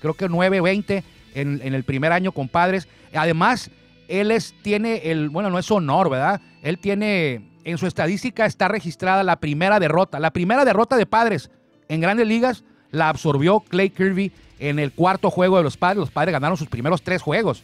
creo 0.00 0.14
que 0.14 0.28
9-20 0.28 1.02
en, 1.34 1.60
en 1.62 1.74
el 1.74 1.82
primer 1.84 2.12
año 2.12 2.30
con 2.32 2.48
padres. 2.48 2.86
Además, 3.12 3.70
él 4.08 4.30
es, 4.30 4.54
tiene 4.62 5.10
el, 5.10 5.28
bueno, 5.30 5.50
no 5.50 5.58
es 5.58 5.70
honor, 5.70 6.08
¿verdad? 6.08 6.40
Él 6.62 6.78
tiene, 6.78 7.42
en 7.64 7.76
su 7.76 7.86
estadística 7.86 8.46
está 8.46 8.68
registrada 8.68 9.22
la 9.24 9.36
primera 9.36 9.80
derrota. 9.80 10.20
La 10.20 10.30
primera 10.30 10.64
derrota 10.64 10.96
de 10.96 11.06
padres 11.06 11.50
en 11.88 12.00
grandes 12.00 12.26
ligas 12.26 12.64
la 12.90 13.08
absorbió 13.08 13.60
Clay 13.60 13.90
Kirby 13.90 14.32
en 14.58 14.78
el 14.78 14.92
cuarto 14.92 15.30
juego 15.30 15.56
de 15.56 15.62
los 15.62 15.76
padres. 15.76 15.98
Los 15.98 16.10
padres 16.10 16.32
ganaron 16.32 16.56
sus 16.56 16.68
primeros 16.68 17.02
tres 17.02 17.22
juegos 17.22 17.62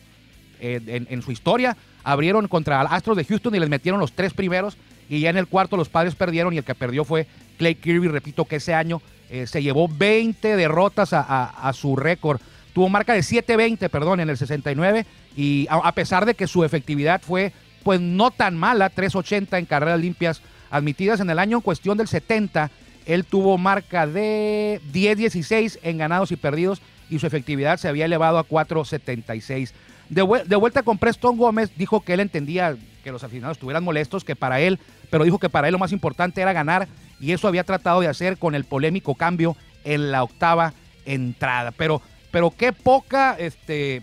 eh, 0.60 1.06
en, 1.08 1.22
su 1.22 1.32
historia. 1.32 1.76
Abrieron 2.02 2.48
contra 2.48 2.80
Astros 2.80 3.16
de 3.16 3.24
Houston 3.24 3.54
y 3.54 3.60
les 3.60 3.68
metieron 3.68 4.00
los 4.00 4.12
tres 4.12 4.34
primeros. 4.34 4.76
Y 5.08 5.20
ya 5.20 5.30
en 5.30 5.36
el 5.36 5.46
cuarto 5.46 5.76
los 5.76 5.88
padres 5.88 6.14
perdieron 6.14 6.52
y 6.52 6.58
el 6.58 6.64
que 6.64 6.74
perdió 6.74 7.04
fue 7.04 7.26
Clay 7.58 7.76
Kirby. 7.76 8.08
Repito 8.08 8.44
que 8.44 8.56
ese 8.56 8.74
año 8.74 9.00
eh, 9.28 9.46
se 9.46 9.62
llevó 9.62 9.88
20 9.88 10.56
derrotas 10.56 11.10
a 11.12 11.72
su 11.74 11.96
récord. 11.96 12.40
Tuvo 12.72 12.88
marca 12.88 13.14
de 13.14 13.20
7-20, 13.20 13.88
perdón, 13.88 14.20
en 14.20 14.30
el 14.30 14.36
69. 14.36 15.06
Y 15.36 15.66
a, 15.70 15.76
a 15.76 15.92
pesar 15.92 16.26
de 16.26 16.34
que 16.34 16.46
su 16.46 16.64
efectividad 16.64 17.20
fue 17.22 17.52
pues 17.82 18.00
no 18.00 18.30
tan 18.30 18.56
mala, 18.56 18.92
3.80 18.92 19.58
en 19.58 19.66
carreras 19.66 20.00
limpias 20.00 20.42
admitidas 20.70 21.20
en 21.20 21.30
el 21.30 21.38
año 21.38 21.58
en 21.58 21.62
cuestión 21.62 21.96
del 21.98 22.08
70, 22.08 22.70
él 23.14 23.24
tuvo 23.24 23.58
marca 23.58 24.06
de 24.06 24.80
10-16 24.92 25.78
en 25.82 25.98
ganados 25.98 26.32
y 26.32 26.36
perdidos 26.36 26.80
y 27.08 27.18
su 27.18 27.26
efectividad 27.26 27.76
se 27.76 27.88
había 27.88 28.04
elevado 28.04 28.38
a 28.38 28.46
4.76. 28.46 29.72
De, 30.08 30.42
de 30.46 30.56
vuelta 30.56 30.82
con 30.82 30.98
Preston 30.98 31.36
Gómez, 31.36 31.70
dijo 31.76 32.02
que 32.02 32.14
él 32.14 32.20
entendía 32.20 32.76
que 33.02 33.12
los 33.12 33.24
aficionados 33.24 33.56
estuvieran 33.56 33.84
molestos, 33.84 34.24
que 34.24 34.36
para 34.36 34.60
él, 34.60 34.78
pero 35.10 35.24
dijo 35.24 35.38
que 35.38 35.48
para 35.48 35.68
él 35.68 35.72
lo 35.72 35.78
más 35.78 35.92
importante 35.92 36.40
era 36.40 36.52
ganar 36.52 36.88
y 37.20 37.32
eso 37.32 37.48
había 37.48 37.64
tratado 37.64 38.00
de 38.00 38.08
hacer 38.08 38.38
con 38.38 38.54
el 38.54 38.64
polémico 38.64 39.14
cambio 39.14 39.56
en 39.84 40.10
la 40.10 40.22
octava 40.22 40.72
entrada. 41.04 41.72
Pero, 41.72 42.02
pero 42.30 42.50
qué 42.50 42.72
poca 42.72 43.36
este, 43.38 44.02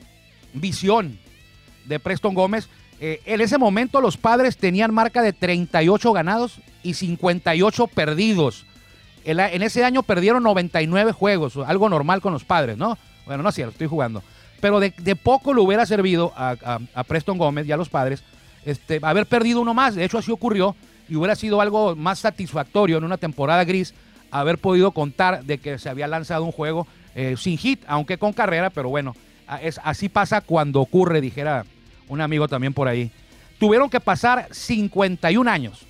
visión 0.54 1.18
de 1.86 2.00
Preston 2.00 2.34
Gómez. 2.34 2.68
Eh, 3.00 3.22
en 3.26 3.42
ese 3.42 3.58
momento 3.58 4.02
los 4.02 4.18
padres 4.18 4.58
tenían 4.58 4.94
marca 4.94 5.22
de 5.22 5.34
38 5.34 6.14
ganados 6.14 6.60
y 6.84 6.96
58 6.96 7.88
perdidos. 7.88 8.66
En 9.28 9.62
ese 9.62 9.84
año 9.84 10.04
perdieron 10.04 10.42
99 10.44 11.12
juegos, 11.12 11.58
algo 11.58 11.90
normal 11.90 12.22
con 12.22 12.32
los 12.34 12.44
padres, 12.46 12.78
¿no? 12.78 12.98
Bueno, 13.26 13.44
no 13.44 13.50
es 13.50 13.56
cierto, 13.56 13.72
estoy 13.72 13.88
jugando. 13.88 14.24
Pero 14.62 14.80
de, 14.80 14.92
poco 15.22 15.54
le 15.54 15.62
hubiera 15.62 15.86
servido 15.86 16.32
a, 16.36 16.56
a- 16.96 17.04
Preston 17.04 17.38
Gómez 17.38 17.68
y 17.68 17.72
a 17.72 17.78
los 17.78 17.90
padres 17.90 18.24
este, 18.66 19.00
haber 19.02 19.26
perdido 19.26 19.60
uno 19.62 19.74
más. 19.74 19.96
De 19.96 20.04
hecho, 20.06 20.18
así 20.18 20.32
ocurrió 20.32 20.76
y 21.10 21.16
hubiera 21.16 21.36
sido 21.36 21.60
algo 21.62 21.96
más 21.96 22.20
satisfactorio 22.20 22.98
en 22.98 23.04
una 23.04 23.18
temporada 23.18 23.64
gris 23.66 23.94
haber 24.32 24.58
podido 24.58 24.92
contar 24.92 25.44
de 25.44 25.58
que 25.58 25.78
se 25.78 25.90
había 25.90 26.08
lanzado 26.08 26.44
un 26.44 26.52
juego 26.52 26.88
eh, 27.16 27.36
sin 27.38 27.58
hit, 27.58 27.82
aunque 27.88 28.18
con 28.18 28.34
carrera, 28.34 28.70
pero 28.70 28.90
bueno, 28.90 29.16
es, 29.62 29.80
así 29.84 30.10
pasa 30.10 30.42
cuando 30.42 30.82
ocurre, 30.82 31.22
dijera 31.22 31.66
un 32.08 32.22
amigo 32.22 32.48
también 32.48 32.74
por 32.74 32.88
ahí. 32.88 33.12
Tuvieron 33.60 33.90
que 33.90 34.00
pasar 34.00 34.48
51 34.52 35.50
años 35.52 35.86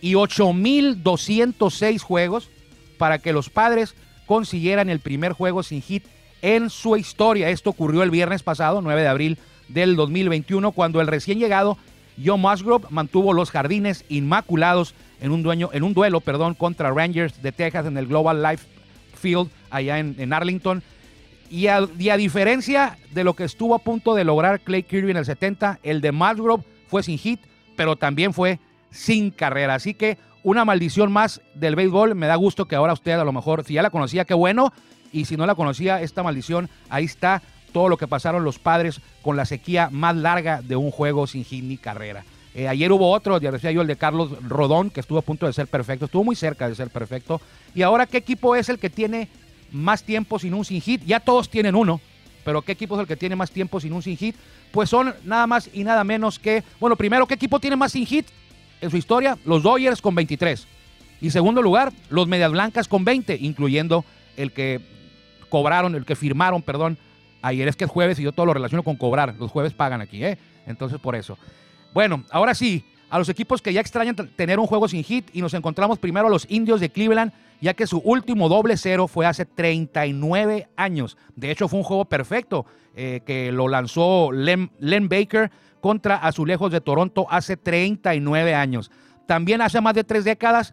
y 0.00 0.14
8.206 0.14 2.00
juegos 2.00 2.50
para 2.98 3.18
que 3.18 3.32
los 3.32 3.50
padres 3.50 3.94
consiguieran 4.26 4.88
el 4.88 5.00
primer 5.00 5.32
juego 5.32 5.62
sin 5.62 5.82
hit 5.82 6.04
en 6.42 6.70
su 6.70 6.96
historia. 6.96 7.48
Esto 7.50 7.70
ocurrió 7.70 8.02
el 8.02 8.10
viernes 8.10 8.42
pasado, 8.42 8.80
9 8.82 9.02
de 9.02 9.08
abril 9.08 9.38
del 9.68 9.96
2021, 9.96 10.72
cuando 10.72 11.00
el 11.00 11.06
recién 11.06 11.38
llegado 11.38 11.78
Joe 12.22 12.38
Musgrove 12.38 12.86
mantuvo 12.90 13.32
los 13.32 13.50
jardines 13.50 14.04
inmaculados 14.08 14.94
en 15.20 15.32
un, 15.32 15.42
dueño, 15.42 15.70
en 15.72 15.82
un 15.82 15.94
duelo 15.94 16.20
perdón, 16.20 16.54
contra 16.54 16.90
Rangers 16.92 17.42
de 17.42 17.52
Texas 17.52 17.86
en 17.86 17.96
el 17.96 18.06
Global 18.06 18.42
Life 18.42 18.66
Field 19.14 19.48
allá 19.70 19.98
en, 19.98 20.32
Arlington. 20.32 20.82
Y 21.50 21.68
a, 21.68 21.86
y 21.98 22.08
a 22.08 22.16
diferencia 22.16 22.98
de 23.12 23.24
lo 23.24 23.34
que 23.34 23.44
estuvo 23.44 23.74
a 23.74 23.78
punto 23.78 24.14
de 24.14 24.24
lograr 24.24 24.60
Clay 24.60 24.82
Kirby 24.82 25.12
en 25.12 25.18
el 25.18 25.24
70, 25.24 25.80
el 25.82 26.00
de 26.00 26.12
Musgrove 26.12 26.64
fue 26.88 27.02
sin 27.02 27.18
hit, 27.18 27.40
pero 27.76 27.96
también 27.96 28.32
fue 28.32 28.58
sin 28.90 29.30
carrera. 29.30 29.74
Así 29.74 29.94
que 29.94 30.18
una 30.44 30.64
maldición 30.64 31.10
más 31.10 31.40
del 31.54 31.74
béisbol. 31.74 32.14
Me 32.14 32.28
da 32.28 32.36
gusto 32.36 32.66
que 32.66 32.76
ahora 32.76 32.92
usted 32.92 33.12
a 33.12 33.24
lo 33.24 33.32
mejor, 33.32 33.64
si 33.64 33.74
ya 33.74 33.82
la 33.82 33.90
conocía, 33.90 34.24
qué 34.24 34.34
bueno. 34.34 34.72
Y 35.12 35.24
si 35.24 35.36
no 35.36 35.46
la 35.46 35.54
conocía, 35.56 36.00
esta 36.02 36.22
maldición, 36.22 36.68
ahí 36.88 37.04
está 37.04 37.42
todo 37.72 37.88
lo 37.88 37.96
que 37.96 38.06
pasaron 38.06 38.44
los 38.44 38.58
padres 38.58 39.00
con 39.22 39.36
la 39.36 39.46
sequía 39.46 39.88
más 39.90 40.14
larga 40.14 40.62
de 40.62 40.76
un 40.76 40.90
juego 40.90 41.26
sin 41.26 41.44
hit 41.44 41.64
ni 41.64 41.76
carrera. 41.76 42.24
Eh, 42.54 42.68
ayer 42.68 42.92
hubo 42.92 43.10
otro, 43.10 43.40
ya 43.40 43.50
decía 43.50 43.72
yo, 43.72 43.80
el 43.80 43.88
de 43.88 43.96
Carlos 43.96 44.30
Rodón, 44.42 44.90
que 44.90 45.00
estuvo 45.00 45.18
a 45.18 45.22
punto 45.22 45.46
de 45.46 45.52
ser 45.52 45.66
perfecto, 45.66 46.04
estuvo 46.04 46.22
muy 46.22 46.36
cerca 46.36 46.68
de 46.68 46.74
ser 46.76 46.90
perfecto. 46.90 47.40
Y 47.74 47.82
ahora, 47.82 48.06
¿qué 48.06 48.18
equipo 48.18 48.54
es 48.54 48.68
el 48.68 48.78
que 48.78 48.90
tiene 48.90 49.28
más 49.72 50.04
tiempo 50.04 50.38
sin 50.38 50.54
un 50.54 50.64
sin 50.64 50.80
hit? 50.80 51.02
Ya 51.04 51.18
todos 51.18 51.48
tienen 51.48 51.74
uno, 51.74 52.00
pero 52.44 52.62
¿qué 52.62 52.72
equipo 52.72 52.94
es 52.94 53.00
el 53.00 53.06
que 53.08 53.16
tiene 53.16 53.34
más 53.34 53.50
tiempo 53.50 53.80
sin 53.80 53.92
un 53.92 54.02
sin 54.02 54.16
hit? 54.16 54.36
Pues 54.70 54.90
son 54.90 55.14
nada 55.24 55.46
más 55.46 55.68
y 55.72 55.82
nada 55.82 56.04
menos 56.04 56.38
que, 56.38 56.62
bueno, 56.78 56.94
primero, 56.96 57.26
¿qué 57.26 57.34
equipo 57.34 57.58
tiene 57.58 57.76
más 57.76 57.92
sin 57.92 58.06
hit 58.06 58.26
en 58.80 58.90
su 58.90 58.96
historia? 58.96 59.38
Los 59.44 59.62
Dodgers 59.62 60.00
con 60.00 60.14
23. 60.14 60.66
Y 61.20 61.30
segundo 61.30 61.62
lugar, 61.62 61.92
los 62.10 62.28
Medias 62.28 62.52
Blancas 62.52 62.88
con 62.88 63.04
20, 63.04 63.38
incluyendo 63.40 64.04
el 64.36 64.52
que 64.52 64.80
cobraron, 65.48 65.94
el 65.94 66.04
que 66.04 66.16
firmaron, 66.16 66.62
perdón, 66.62 66.98
ayer 67.40 67.68
es 67.68 67.76
que 67.76 67.84
es 67.84 67.90
jueves 67.90 68.18
y 68.18 68.22
yo 68.22 68.32
todo 68.32 68.46
lo 68.46 68.54
relaciono 68.54 68.82
con 68.82 68.96
cobrar. 68.96 69.34
Los 69.38 69.50
jueves 69.50 69.72
pagan 69.72 70.00
aquí, 70.00 70.24
¿eh? 70.24 70.38
Entonces 70.66 70.98
por 70.98 71.14
eso. 71.14 71.38
Bueno, 71.92 72.24
ahora 72.30 72.54
sí, 72.54 72.84
a 73.10 73.18
los 73.18 73.28
equipos 73.28 73.62
que 73.62 73.72
ya 73.72 73.80
extrañan 73.80 74.16
tener 74.36 74.58
un 74.58 74.66
juego 74.66 74.88
sin 74.88 75.04
hit 75.04 75.30
y 75.32 75.40
nos 75.40 75.54
encontramos 75.54 75.98
primero 75.98 76.26
a 76.26 76.30
los 76.30 76.46
indios 76.50 76.80
de 76.80 76.90
Cleveland, 76.90 77.32
ya 77.60 77.74
que 77.74 77.86
su 77.86 77.98
último 77.98 78.48
doble 78.48 78.76
cero 78.76 79.06
fue 79.06 79.26
hace 79.26 79.44
39 79.44 80.68
años. 80.76 81.16
De 81.36 81.50
hecho, 81.50 81.68
fue 81.68 81.78
un 81.78 81.84
juego 81.84 82.06
perfecto 82.06 82.66
eh, 82.96 83.20
que 83.24 83.52
lo 83.52 83.68
lanzó 83.68 84.32
Len 84.32 84.70
Baker 85.08 85.50
contra 85.84 86.16
Azulejos 86.16 86.72
de 86.72 86.80
Toronto 86.80 87.26
hace 87.28 87.58
39 87.58 88.54
años. 88.54 88.90
También 89.26 89.60
hace 89.60 89.82
más 89.82 89.92
de 89.92 90.02
tres 90.02 90.24
décadas, 90.24 90.72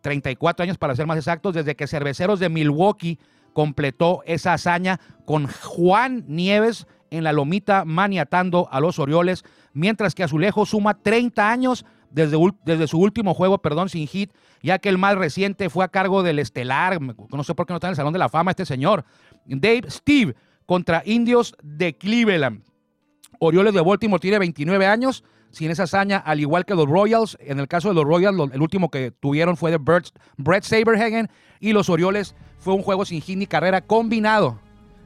34 0.00 0.64
años 0.64 0.78
para 0.78 0.96
ser 0.96 1.06
más 1.06 1.18
exactos, 1.18 1.52
desde 1.52 1.76
que 1.76 1.86
Cerveceros 1.86 2.40
de 2.40 2.48
Milwaukee 2.48 3.18
completó 3.52 4.22
esa 4.24 4.54
hazaña 4.54 4.98
con 5.26 5.46
Juan 5.46 6.24
Nieves 6.26 6.86
en 7.10 7.22
la 7.22 7.34
lomita 7.34 7.84
maniatando 7.84 8.66
a 8.72 8.80
los 8.80 8.98
Orioles, 8.98 9.44
mientras 9.74 10.14
que 10.14 10.22
Azulejo 10.22 10.64
suma 10.64 11.02
30 11.02 11.50
años 11.50 11.84
desde, 12.08 12.38
desde 12.64 12.86
su 12.86 12.98
último 12.98 13.34
juego, 13.34 13.58
perdón, 13.58 13.90
sin 13.90 14.06
hit, 14.06 14.32
ya 14.62 14.78
que 14.78 14.88
el 14.88 14.96
más 14.96 15.16
reciente 15.16 15.68
fue 15.68 15.84
a 15.84 15.88
cargo 15.88 16.22
del 16.22 16.38
estelar, 16.38 16.98
no 17.02 17.44
sé 17.44 17.54
por 17.54 17.66
qué 17.66 17.74
no 17.74 17.76
está 17.76 17.88
en 17.88 17.92
el 17.92 17.96
Salón 17.96 18.14
de 18.14 18.20
la 18.20 18.30
Fama 18.30 18.52
este 18.52 18.64
señor, 18.64 19.04
Dave 19.44 19.82
Steve 19.90 20.34
contra 20.64 21.02
Indios 21.04 21.54
de 21.62 21.98
Cleveland. 21.98 22.62
Orioles 23.38 23.74
de 23.74 23.80
Baltimore 23.80 24.20
tiene 24.20 24.38
29 24.38 24.86
años, 24.86 25.24
sin 25.50 25.70
esa 25.70 25.84
hazaña, 25.84 26.18
al 26.18 26.40
igual 26.40 26.64
que 26.64 26.74
los 26.74 26.86
Royals. 26.86 27.36
En 27.40 27.58
el 27.58 27.68
caso 27.68 27.88
de 27.88 27.94
los 27.94 28.04
Royals, 28.04 28.38
el 28.52 28.60
último 28.60 28.90
que 28.90 29.10
tuvieron 29.10 29.56
fue 29.56 29.70
de 29.70 29.78
Brett 29.78 30.64
Saberhagen 30.64 31.28
y 31.60 31.72
los 31.72 31.88
Orioles 31.88 32.34
fue 32.58 32.74
un 32.74 32.82
juego 32.82 33.04
sin 33.04 33.20
hit 33.20 33.38
ni 33.38 33.46
carrera 33.46 33.80
combinado, 33.80 34.58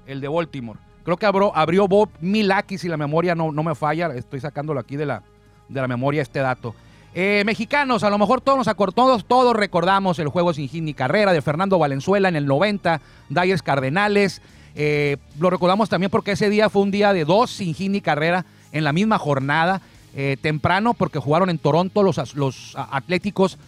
el 0.06 0.20
de 0.20 0.28
Baltimore. 0.28 0.78
Creo 1.04 1.16
que 1.16 1.26
abrió, 1.26 1.56
abrió 1.56 1.88
Bob 1.88 2.10
Milaki, 2.20 2.78
si 2.78 2.88
la 2.88 2.96
memoria 2.96 3.34
no, 3.34 3.52
no 3.52 3.62
me 3.62 3.74
falla. 3.74 4.08
Estoy 4.14 4.40
sacándolo 4.40 4.80
aquí 4.80 4.96
de 4.96 5.06
la, 5.06 5.22
de 5.68 5.80
la 5.80 5.88
memoria 5.88 6.22
este 6.22 6.40
dato. 6.40 6.74
Eh, 7.12 7.42
mexicanos, 7.44 8.04
a 8.04 8.10
lo 8.10 8.18
mejor 8.18 8.40
todos 8.40 8.56
nos 8.56 8.68
acordamos, 8.68 9.24
todos 9.24 9.56
recordamos 9.56 10.20
el 10.20 10.28
juego 10.28 10.52
sin 10.52 10.68
hit 10.68 10.84
ni 10.84 10.94
carrera 10.94 11.32
de 11.32 11.42
Fernando 11.42 11.78
Valenzuela 11.78 12.28
en 12.28 12.36
el 12.36 12.46
90, 12.46 13.00
Dyers 13.28 13.62
Cardenales. 13.62 14.42
Eh, 14.74 15.16
lo 15.38 15.50
recordamos 15.50 15.88
también 15.88 16.10
porque 16.10 16.32
ese 16.32 16.50
día 16.50 16.70
fue 16.70 16.82
un 16.82 16.90
día 16.90 17.12
de 17.12 17.24
dos 17.24 17.50
sin 17.50 17.74
hit 17.74 17.90
ni 17.90 18.00
carrera 18.00 18.44
en 18.72 18.84
la 18.84 18.92
misma 18.92 19.18
jornada, 19.18 19.80
eh, 20.14 20.36
temprano, 20.40 20.94
porque 20.94 21.18
jugaron 21.18 21.50
en 21.50 21.58
Toronto 21.58 22.02
los, 22.02 22.34
los 22.34 22.74
Atléticos 22.76 23.58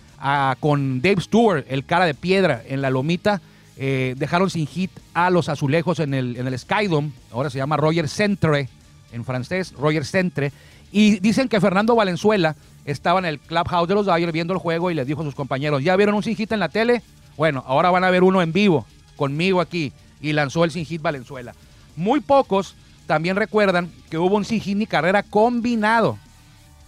con 0.60 1.02
Dave 1.02 1.20
Stewart, 1.20 1.64
el 1.68 1.84
cara 1.84 2.06
de 2.06 2.14
piedra 2.14 2.62
en 2.68 2.80
la 2.80 2.90
lomita. 2.90 3.40
Eh, 3.76 4.14
dejaron 4.18 4.50
sin 4.50 4.66
hit 4.66 4.90
a 5.14 5.30
los 5.30 5.48
azulejos 5.48 5.98
en 5.98 6.14
el, 6.14 6.36
en 6.36 6.46
el 6.46 6.58
Skydome, 6.58 7.10
ahora 7.32 7.50
se 7.50 7.58
llama 7.58 7.76
Roger 7.76 8.08
Centre, 8.08 8.68
en 9.12 9.24
francés, 9.24 9.72
Roger 9.72 10.04
Centre. 10.04 10.52
Y 10.92 11.18
dicen 11.20 11.48
que 11.48 11.60
Fernando 11.60 11.96
Valenzuela 11.96 12.54
estaba 12.84 13.18
en 13.18 13.24
el 13.24 13.38
clubhouse 13.38 13.88
de 13.88 13.94
los 13.94 14.06
Dodgers 14.06 14.32
viendo 14.32 14.52
el 14.52 14.58
juego 14.58 14.90
y 14.90 14.94
les 14.94 15.06
dijo 15.06 15.22
a 15.22 15.24
sus 15.24 15.34
compañeros, 15.34 15.82
¿ya 15.82 15.96
vieron 15.96 16.14
un 16.14 16.22
sin 16.22 16.36
hit 16.36 16.52
en 16.52 16.60
la 16.60 16.68
tele? 16.68 17.02
Bueno, 17.36 17.64
ahora 17.66 17.90
van 17.90 18.04
a 18.04 18.10
ver 18.10 18.22
uno 18.22 18.42
en 18.42 18.52
vivo, 18.52 18.86
conmigo 19.16 19.60
aquí. 19.60 19.92
Y 20.22 20.32
lanzó 20.32 20.64
el 20.64 20.70
sin 20.70 20.87
hit 20.87 21.02
Valenzuela. 21.02 21.54
Muy 21.96 22.20
pocos 22.20 22.74
también 23.06 23.37
recuerdan 23.37 23.90
que 24.08 24.16
hubo 24.18 24.37
un 24.37 24.44
sin 24.44 24.61
hit 24.61 24.88
carrera 24.88 25.22
combinado. 25.22 26.16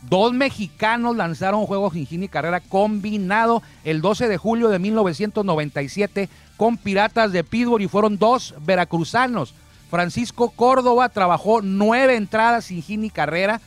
Dos 0.09 0.33
mexicanos 0.33 1.17
lanzaron 1.17 1.67
juegos 1.67 1.95
sin 1.95 2.07
hit 2.07 2.21
ni 2.21 2.29
carrera 2.29 2.61
combinado 2.61 3.63
el 3.85 4.01
12 4.01 4.29
de 4.29 4.37
julio 4.37 4.69
de 4.69 4.79
1997 4.79 6.29
con 6.57 6.77
Piratas 6.77 7.33
de 7.33 7.43
Pittsburgh 7.45 7.83
y 7.83 7.89
fueron 7.89 8.19
dos 8.19 8.55
veracruzanos. 8.65 9.55
Francisco 9.91 10.51
Córdoba 10.51 11.09
trabajó 11.09 11.63
nueve 11.63 12.17
entradas 12.17 12.67
sin 12.67 12.83
hit 12.83 13.01
ni 13.01 13.11
carrera 13.11 13.61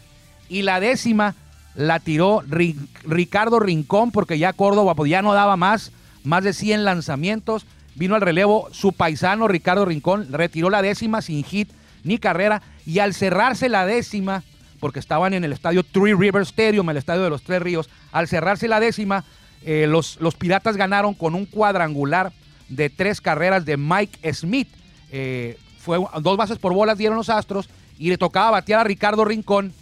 y 0.49 0.61
la 0.61 0.79
décima 0.79 1.35
la 1.75 1.99
tiró 1.99 2.41
Ri- 2.43 2.75
Ricardo 3.03 3.59
Rincón 3.59 4.11
porque 4.11 4.39
ya 4.39 4.53
Córdoba 4.53 4.95
pues, 4.95 5.09
ya 5.11 5.21
no 5.21 5.33
daba 5.33 5.57
más, 5.57 5.91
más 6.23 6.43
de 6.43 6.53
100 6.53 6.85
lanzamientos. 6.85 7.65
Vino 7.97 8.15
al 8.15 8.21
relevo 8.21 8.69
su 8.71 8.93
paisano 8.93 9.47
Ricardo 9.47 9.83
Rincón, 9.85 10.27
retiró 10.31 10.69
la 10.69 10.81
décima 10.81 11.21
sin 11.21 11.43
hit 11.43 11.69
ni 12.03 12.19
carrera 12.19 12.61
y 12.85 12.99
al 12.99 13.13
cerrarse 13.13 13.69
la 13.69 13.85
décima, 13.85 14.43
porque 14.79 14.99
estaban 14.99 15.33
en 15.33 15.43
el 15.43 15.51
estadio 15.51 15.83
Three 15.83 16.13
River 16.13 16.43
Stadium, 16.43 16.89
el 16.89 16.97
estadio 16.97 17.23
de 17.23 17.29
los 17.31 17.41
Tres 17.41 17.61
Ríos, 17.61 17.89
al 18.11 18.27
cerrarse 18.27 18.67
la 18.67 18.79
décima, 18.79 19.23
eh, 19.65 19.87
los, 19.89 20.17
los 20.21 20.35
Piratas 20.35 20.77
ganaron 20.77 21.15
con 21.15 21.33
un 21.33 21.45
cuadrangular 21.47 22.31
de 22.69 22.89
tres 22.91 23.19
carreras 23.19 23.65
de 23.65 23.77
Mike 23.77 24.31
Smith. 24.33 24.67
Eh, 25.11 25.57
fue 25.79 25.97
dos 26.21 26.37
bases 26.37 26.59
por 26.59 26.73
bolas 26.73 26.97
dieron 26.97 27.17
los 27.17 27.29
Astros 27.29 27.67
y 27.97 28.09
le 28.09 28.17
tocaba 28.19 28.51
batear 28.51 28.81
a 28.81 28.83
Ricardo 28.83 29.25
Rincón 29.25 29.73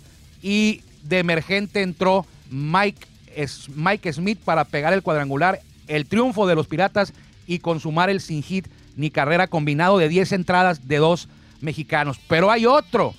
y 0.42 0.82
de 1.04 1.20
emergente 1.20 1.82
entró 1.82 2.26
Mike, 2.50 3.06
es- 3.36 3.68
Mike 3.76 4.14
Smith 4.14 4.40
para 4.46 4.64
pegar 4.64 4.94
el 4.94 5.02
cuadrangular, 5.04 5.60
el 5.88 6.06
triunfo 6.06 6.48
de 6.48 6.56
los 6.56 6.68
Piratas 6.68 7.12
y 7.46 7.60
consumar 7.60 8.10
el 8.10 8.22
sin 8.22 8.44
hit 8.44 8.68
ni 8.96 9.10
carrera 9.10 9.48
combinado 9.48 9.98
de 9.98 10.10
10 10.10 10.32
entradas 10.34 10.88
de 10.88 10.98
dos 10.98 11.28
mexicanos. 11.62 12.20
Pero 12.28 12.52
hay 12.52 12.66
otro, 12.66 13.14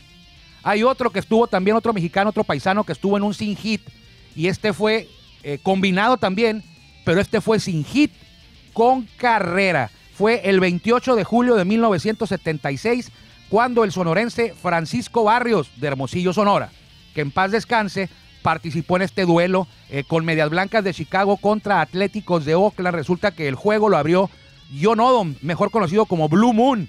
hay 0.62 0.82
otro 0.82 1.10
que 1.10 1.18
estuvo 1.18 1.46
también, 1.46 1.76
otro 1.76 1.92
mexicano, 1.92 2.30
otro 2.30 2.44
paisano 2.44 2.84
que 2.84 2.92
estuvo 2.92 3.16
en 3.16 3.22
un 3.22 3.34
sin 3.34 3.56
hit 3.56 3.82
y 4.34 4.48
este 4.48 4.72
fue 4.72 5.08
eh, 5.42 5.58
combinado 5.62 6.16
también, 6.16 6.62
pero 7.04 7.20
este 7.20 7.40
fue 7.40 7.58
sin 7.60 7.84
hit. 7.84 8.12
con 8.72 9.08
carrera. 9.16 9.90
Fue 10.14 10.42
el 10.44 10.60
28 10.60 11.14
de 11.14 11.24
julio 11.24 11.56
de 11.56 11.64
1976 11.64 13.10
cuando 13.48 13.84
el 13.84 13.92
sonorense 13.92 14.54
Francisco 14.54 15.24
Barrios 15.24 15.70
de 15.76 15.86
Hermosillo, 15.86 16.32
Sonora, 16.32 16.70
que 17.14 17.20
en 17.20 17.30
paz 17.30 17.52
descanse, 17.52 18.08
participó 18.46 18.94
en 18.94 19.02
este 19.02 19.24
duelo 19.24 19.66
eh, 19.90 20.04
con 20.04 20.24
Medias 20.24 20.50
Blancas 20.50 20.84
de 20.84 20.94
Chicago 20.94 21.36
contra 21.36 21.80
Atléticos 21.80 22.44
de 22.44 22.54
Oakland. 22.54 22.94
Resulta 22.94 23.32
que 23.32 23.48
el 23.48 23.56
juego 23.56 23.88
lo 23.88 23.96
abrió 23.96 24.30
John 24.80 25.00
Odom, 25.00 25.34
mejor 25.42 25.72
conocido 25.72 26.06
como 26.06 26.28
Blue 26.28 26.52
Moon, 26.52 26.88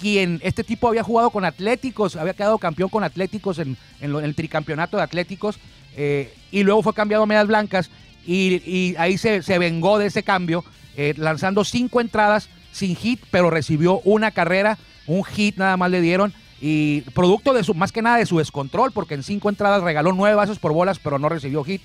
quien 0.00 0.40
este 0.42 0.64
tipo 0.64 0.88
había 0.88 1.04
jugado 1.04 1.30
con 1.30 1.44
Atléticos, 1.44 2.16
había 2.16 2.34
quedado 2.34 2.58
campeón 2.58 2.88
con 2.88 3.04
Atléticos 3.04 3.60
en, 3.60 3.76
el 4.00 4.34
tricampeonato 4.34 4.96
de 4.96 5.04
Atléticos, 5.04 5.60
eh, 5.96 6.34
y 6.50 6.64
luego 6.64 6.82
fue 6.82 6.92
cambiado 6.92 7.22
a 7.22 7.26
Medias 7.26 7.46
Blancas, 7.46 7.88
y, 8.26 8.96
ahí 8.98 9.16
se, 9.16 9.44
se 9.44 9.60
vengó 9.60 9.98
de 9.98 10.06
ese 10.06 10.24
cambio, 10.24 10.64
eh, 10.96 11.14
lanzando 11.16 11.62
cinco 11.62 12.00
entradas 12.00 12.48
sin 12.72 12.96
hit, 12.96 13.20
pero 13.30 13.48
recibió 13.48 14.00
una 14.00 14.32
carrera, 14.32 14.76
un 15.06 15.22
hit 15.22 15.56
nada 15.56 15.76
más 15.76 15.88
le 15.88 16.00
dieron, 16.00 16.34
y 16.60 17.02
producto 17.12 17.52
de 17.52 17.64
su, 17.64 17.74
más 17.74 17.92
que 17.92 18.02
nada 18.02 18.18
de 18.18 18.26
su 18.26 18.38
descontrol, 18.38 18.92
porque 18.92 19.14
en 19.14 19.22
cinco 19.22 19.48
entradas 19.48 19.82
regaló 19.82 20.12
nueve 20.12 20.36
bases 20.36 20.58
por 20.58 20.72
bolas, 20.72 20.98
pero 20.98 21.18
no 21.18 21.28
recibió 21.28 21.64
hit. 21.64 21.82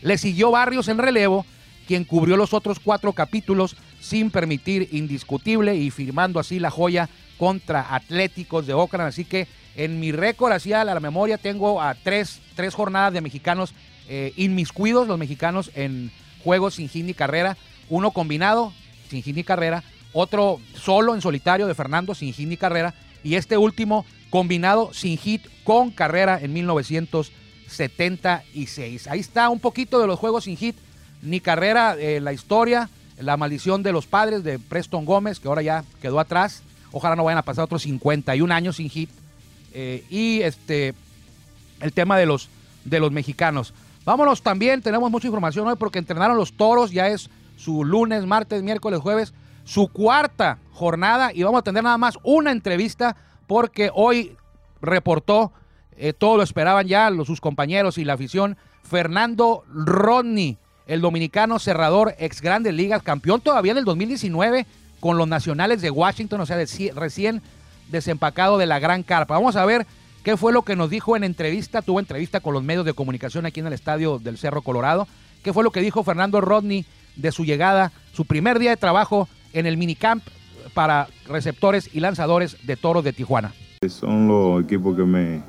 Le 0.00 0.18
siguió 0.18 0.50
Barrios 0.50 0.88
en 0.88 0.98
relevo, 0.98 1.44
quien 1.86 2.04
cubrió 2.04 2.36
los 2.36 2.54
otros 2.54 2.78
cuatro 2.78 3.12
capítulos 3.12 3.76
sin 4.00 4.30
permitir 4.30 4.88
indiscutible 4.92 5.76
y 5.76 5.90
firmando 5.90 6.38
así 6.40 6.58
la 6.58 6.70
joya 6.70 7.08
contra 7.38 7.94
Atléticos 7.94 8.66
de 8.66 8.74
Oakland. 8.74 9.08
Así 9.08 9.24
que 9.24 9.48
en 9.76 10.00
mi 10.00 10.12
récord, 10.12 10.52
así 10.52 10.72
a 10.72 10.84
la 10.84 11.00
memoria, 11.00 11.38
tengo 11.38 11.80
a 11.80 11.94
tres, 11.94 12.40
tres 12.54 12.74
jornadas 12.74 13.12
de 13.12 13.20
mexicanos 13.20 13.74
eh, 14.08 14.32
inmiscuidos, 14.36 15.08
los 15.08 15.18
mexicanos 15.18 15.70
en 15.74 16.12
juegos 16.44 16.74
sin 16.74 16.88
hit 16.88 17.04
ni 17.04 17.14
carrera. 17.14 17.56
Uno 17.88 18.10
combinado, 18.10 18.72
sin 19.08 19.22
hit 19.22 19.34
ni 19.34 19.44
carrera. 19.44 19.82
Otro 20.12 20.60
solo 20.74 21.14
en 21.14 21.20
solitario 21.20 21.66
de 21.66 21.74
Fernando, 21.74 22.14
sin 22.14 22.32
hit 22.32 22.48
ni 22.48 22.56
carrera. 22.56 22.94
Y 23.24 23.36
este 23.36 23.56
último 23.56 24.04
combinado 24.30 24.92
sin 24.92 25.16
hit 25.18 25.42
con 25.64 25.90
carrera 25.90 26.38
en 26.40 26.52
1976. 26.52 29.06
Ahí 29.06 29.20
está 29.20 29.48
un 29.48 29.60
poquito 29.60 30.00
de 30.00 30.06
los 30.06 30.18
juegos 30.18 30.44
sin 30.44 30.56
hit 30.56 30.76
ni 31.22 31.40
carrera, 31.40 31.96
eh, 31.98 32.20
la 32.20 32.32
historia, 32.32 32.90
la 33.18 33.36
maldición 33.36 33.82
de 33.82 33.92
los 33.92 34.06
padres 34.06 34.42
de 34.42 34.58
Preston 34.58 35.04
Gómez, 35.04 35.38
que 35.38 35.48
ahora 35.48 35.62
ya 35.62 35.84
quedó 36.00 36.18
atrás. 36.18 36.62
Ojalá 36.90 37.16
no 37.16 37.24
vayan 37.24 37.38
a 37.38 37.42
pasar 37.42 37.64
otros 37.64 37.82
51 37.82 38.52
años 38.52 38.76
sin 38.76 38.90
hit. 38.90 39.10
Eh, 39.72 40.04
y 40.10 40.42
este 40.42 40.94
el 41.80 41.92
tema 41.92 42.16
de 42.16 42.26
los, 42.26 42.48
de 42.84 43.00
los 43.00 43.12
mexicanos. 43.12 43.72
Vámonos 44.04 44.42
también, 44.42 44.82
tenemos 44.82 45.10
mucha 45.10 45.26
información 45.26 45.66
hoy 45.68 45.76
porque 45.78 45.98
entrenaron 45.98 46.36
los 46.36 46.52
toros, 46.52 46.90
ya 46.90 47.08
es 47.08 47.30
su 47.56 47.84
lunes, 47.84 48.26
martes, 48.26 48.62
miércoles, 48.62 49.00
jueves, 49.00 49.32
su 49.64 49.88
cuarta 49.88 50.58
jornada 50.72 51.32
y 51.32 51.42
vamos 51.42 51.60
a 51.60 51.64
tener 51.64 51.82
nada 51.82 51.98
más 51.98 52.18
una 52.22 52.50
entrevista 52.50 53.16
porque 53.46 53.90
hoy 53.94 54.36
reportó, 54.80 55.52
eh, 55.96 56.12
todo 56.12 56.36
lo 56.36 56.42
esperaban 56.42 56.86
ya 56.86 57.10
los, 57.10 57.26
sus 57.26 57.40
compañeros 57.40 57.98
y 57.98 58.04
la 58.04 58.14
afición, 58.14 58.56
Fernando 58.82 59.64
Rodney, 59.72 60.58
el 60.86 61.00
dominicano 61.00 61.58
cerrador, 61.58 62.14
ex 62.18 62.40
grandes 62.40 62.74
ligas, 62.74 63.02
campeón 63.02 63.40
todavía 63.40 63.72
en 63.72 63.78
el 63.78 63.84
2019 63.84 64.66
con 65.00 65.18
los 65.18 65.28
nacionales 65.28 65.82
de 65.82 65.90
Washington, 65.90 66.40
o 66.40 66.46
sea, 66.46 66.56
recién 66.94 67.42
desempacado 67.90 68.58
de 68.58 68.66
la 68.66 68.78
gran 68.78 69.02
carpa. 69.02 69.34
Vamos 69.34 69.56
a 69.56 69.64
ver 69.64 69.86
qué 70.22 70.36
fue 70.36 70.52
lo 70.52 70.62
que 70.62 70.76
nos 70.76 70.90
dijo 70.90 71.16
en 71.16 71.24
entrevista, 71.24 71.82
tuvo 71.82 72.00
entrevista 72.00 72.40
con 72.40 72.54
los 72.54 72.62
medios 72.62 72.84
de 72.84 72.94
comunicación 72.94 73.46
aquí 73.46 73.60
en 73.60 73.66
el 73.66 73.72
estadio 73.72 74.18
del 74.18 74.38
Cerro 74.38 74.62
Colorado, 74.62 75.08
qué 75.42 75.52
fue 75.52 75.64
lo 75.64 75.70
que 75.70 75.80
dijo 75.80 76.04
Fernando 76.04 76.40
Rodney 76.40 76.86
de 77.16 77.32
su 77.32 77.44
llegada, 77.44 77.92
su 78.12 78.24
primer 78.24 78.58
día 78.58 78.70
de 78.70 78.76
trabajo 78.76 79.28
en 79.52 79.66
el 79.66 79.76
minicamp 79.76 80.22
para 80.74 81.08
receptores 81.28 81.90
y 81.94 82.00
lanzadores 82.00 82.56
de 82.66 82.76
toros 82.76 83.04
de 83.04 83.12
Tijuana. 83.12 83.52
Son 83.88 84.28
los 84.28 84.62
equipos 84.62 84.96
que 84.96 85.04
me 85.04 85.42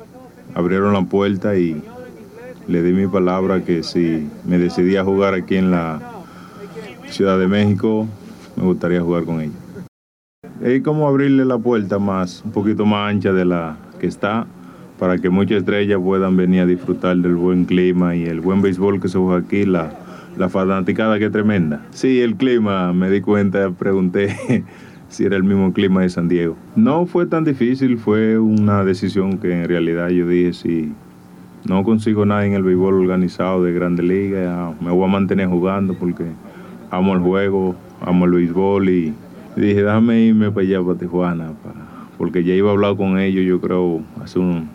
abrieron 0.55 0.93
la 0.93 1.03
puerta 1.03 1.55
y 1.55 1.81
le 2.67 2.81
di 2.81 2.93
mi 2.93 3.07
palabra 3.07 3.63
que 3.63 3.83
si 3.83 4.29
me 4.45 4.57
decidía 4.57 5.01
a 5.01 5.03
jugar 5.03 5.33
aquí 5.33 5.57
en 5.57 5.71
la 5.71 5.99
Ciudad 7.09 7.37
de 7.37 7.47
México, 7.47 8.07
me 8.55 8.63
gustaría 8.63 9.01
jugar 9.01 9.25
con 9.25 9.41
ellos. 9.41 9.55
Es 10.61 10.81
como 10.81 11.07
abrirle 11.07 11.45
la 11.45 11.57
puerta 11.57 11.99
más, 11.99 12.41
un 12.43 12.51
poquito 12.51 12.85
más 12.85 13.11
ancha 13.11 13.33
de 13.33 13.45
la 13.45 13.77
que 13.99 14.07
está, 14.07 14.47
para 14.97 15.17
que 15.17 15.29
muchas 15.29 15.59
estrellas 15.59 15.99
puedan 16.01 16.37
venir 16.37 16.61
a 16.61 16.65
disfrutar 16.65 17.17
del 17.17 17.35
buen 17.35 17.65
clima 17.65 18.15
y 18.15 18.23
el 18.23 18.39
buen 18.39 18.61
béisbol 18.61 19.01
que 19.01 19.09
se 19.09 19.17
juega 19.17 19.45
aquí, 19.45 19.65
la, 19.65 19.93
la 20.37 20.49
fanaticada 20.49 21.19
que 21.19 21.29
tremenda. 21.29 21.81
Sí, 21.91 22.21
el 22.21 22.35
clima, 22.35 22.91
me 22.93 23.09
di 23.09 23.21
cuenta, 23.21 23.69
pregunté 23.71 24.35
si 25.09 25.25
era 25.25 25.35
el 25.35 25.43
mismo 25.43 25.73
clima 25.73 26.01
de 26.01 26.09
San 26.09 26.27
Diego. 26.27 26.55
No 26.75 27.05
fue 27.05 27.25
tan 27.25 27.43
difícil, 27.43 27.97
fue 27.97 28.39
una 28.39 28.83
decisión 28.83 29.37
que 29.37 29.61
en 29.63 29.67
realidad 29.67 30.09
yo 30.09 30.27
dije, 30.27 30.53
si 30.53 30.91
no 31.67 31.83
consigo 31.83 32.25
nada 32.25 32.45
en 32.45 32.53
el 32.53 32.63
béisbol 32.63 32.95
organizado 32.95 33.63
de 33.63 33.73
Grande 33.73 34.03
Liga, 34.03 34.73
me 34.81 34.91
voy 34.91 35.05
a 35.05 35.11
mantener 35.11 35.47
jugando 35.47 35.93
porque 35.93 36.25
amo 36.91 37.13
el 37.13 37.19
juego, 37.19 37.75
amo 38.01 38.25
el 38.25 38.31
béisbol 38.31 38.89
y 38.89 39.13
dije, 39.55 39.83
déjame 39.83 40.21
irme 40.21 40.51
para 40.51 40.65
allá, 40.65 40.81
para 40.83 40.97
Tijuana, 40.97 41.51
para- 41.63 41.83
porque 42.17 42.43
ya 42.43 42.53
iba 42.53 42.69
a 42.69 42.73
hablar 42.73 42.95
con 42.95 43.17
ellos, 43.19 43.43
yo 43.45 43.59
creo, 43.61 44.01
hace 44.23 44.39
un, 44.39 44.67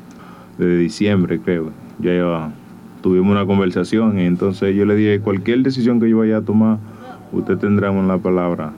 desde 0.59 0.77
diciembre, 0.79 1.41
creo. 1.41 1.71
Ya 1.99 2.15
iba- 2.15 2.53
tuvimos 3.01 3.33
una 3.33 3.47
conversación 3.47 4.19
y 4.19 4.25
entonces 4.25 4.75
yo 4.75 4.85
le 4.85 4.97
dije, 4.97 5.21
cualquier 5.21 5.63
decisión 5.63 6.01
que 6.01 6.09
yo 6.09 6.19
vaya 6.19 6.39
a 6.39 6.43
tomar, 6.43 6.79
usted 7.33 7.57
tendrá 7.59 7.91
la 7.91 8.19
palabra 8.19 8.73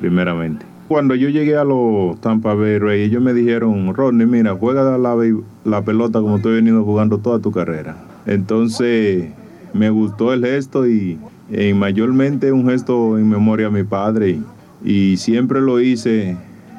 primeramente. 0.00 0.66
Cuando 0.88 1.14
yo 1.14 1.28
llegué 1.28 1.56
a 1.56 1.64
los 1.64 2.20
Tampa 2.20 2.54
Bay 2.54 2.78
ellos 3.00 3.22
me 3.22 3.32
dijeron, 3.32 3.94
Rodney, 3.94 4.26
mira, 4.26 4.54
juega 4.54 4.98
la, 4.98 5.16
la 5.64 5.82
pelota 5.82 6.20
como 6.20 6.40
tú 6.40 6.48
has 6.48 6.56
venido 6.56 6.84
jugando 6.84 7.18
toda 7.18 7.38
tu 7.38 7.50
carrera. 7.50 7.96
Entonces 8.26 9.30
me 9.72 9.90
gustó 9.90 10.32
el 10.32 10.44
gesto 10.44 10.86
y, 10.86 11.18
y 11.50 11.72
mayormente 11.72 12.52
un 12.52 12.68
gesto 12.68 13.18
en 13.18 13.28
memoria 13.28 13.68
a 13.68 13.70
mi 13.70 13.84
padre 13.84 14.40
y 14.84 15.16
siempre 15.16 15.60
lo 15.60 15.80
hice 15.80 16.36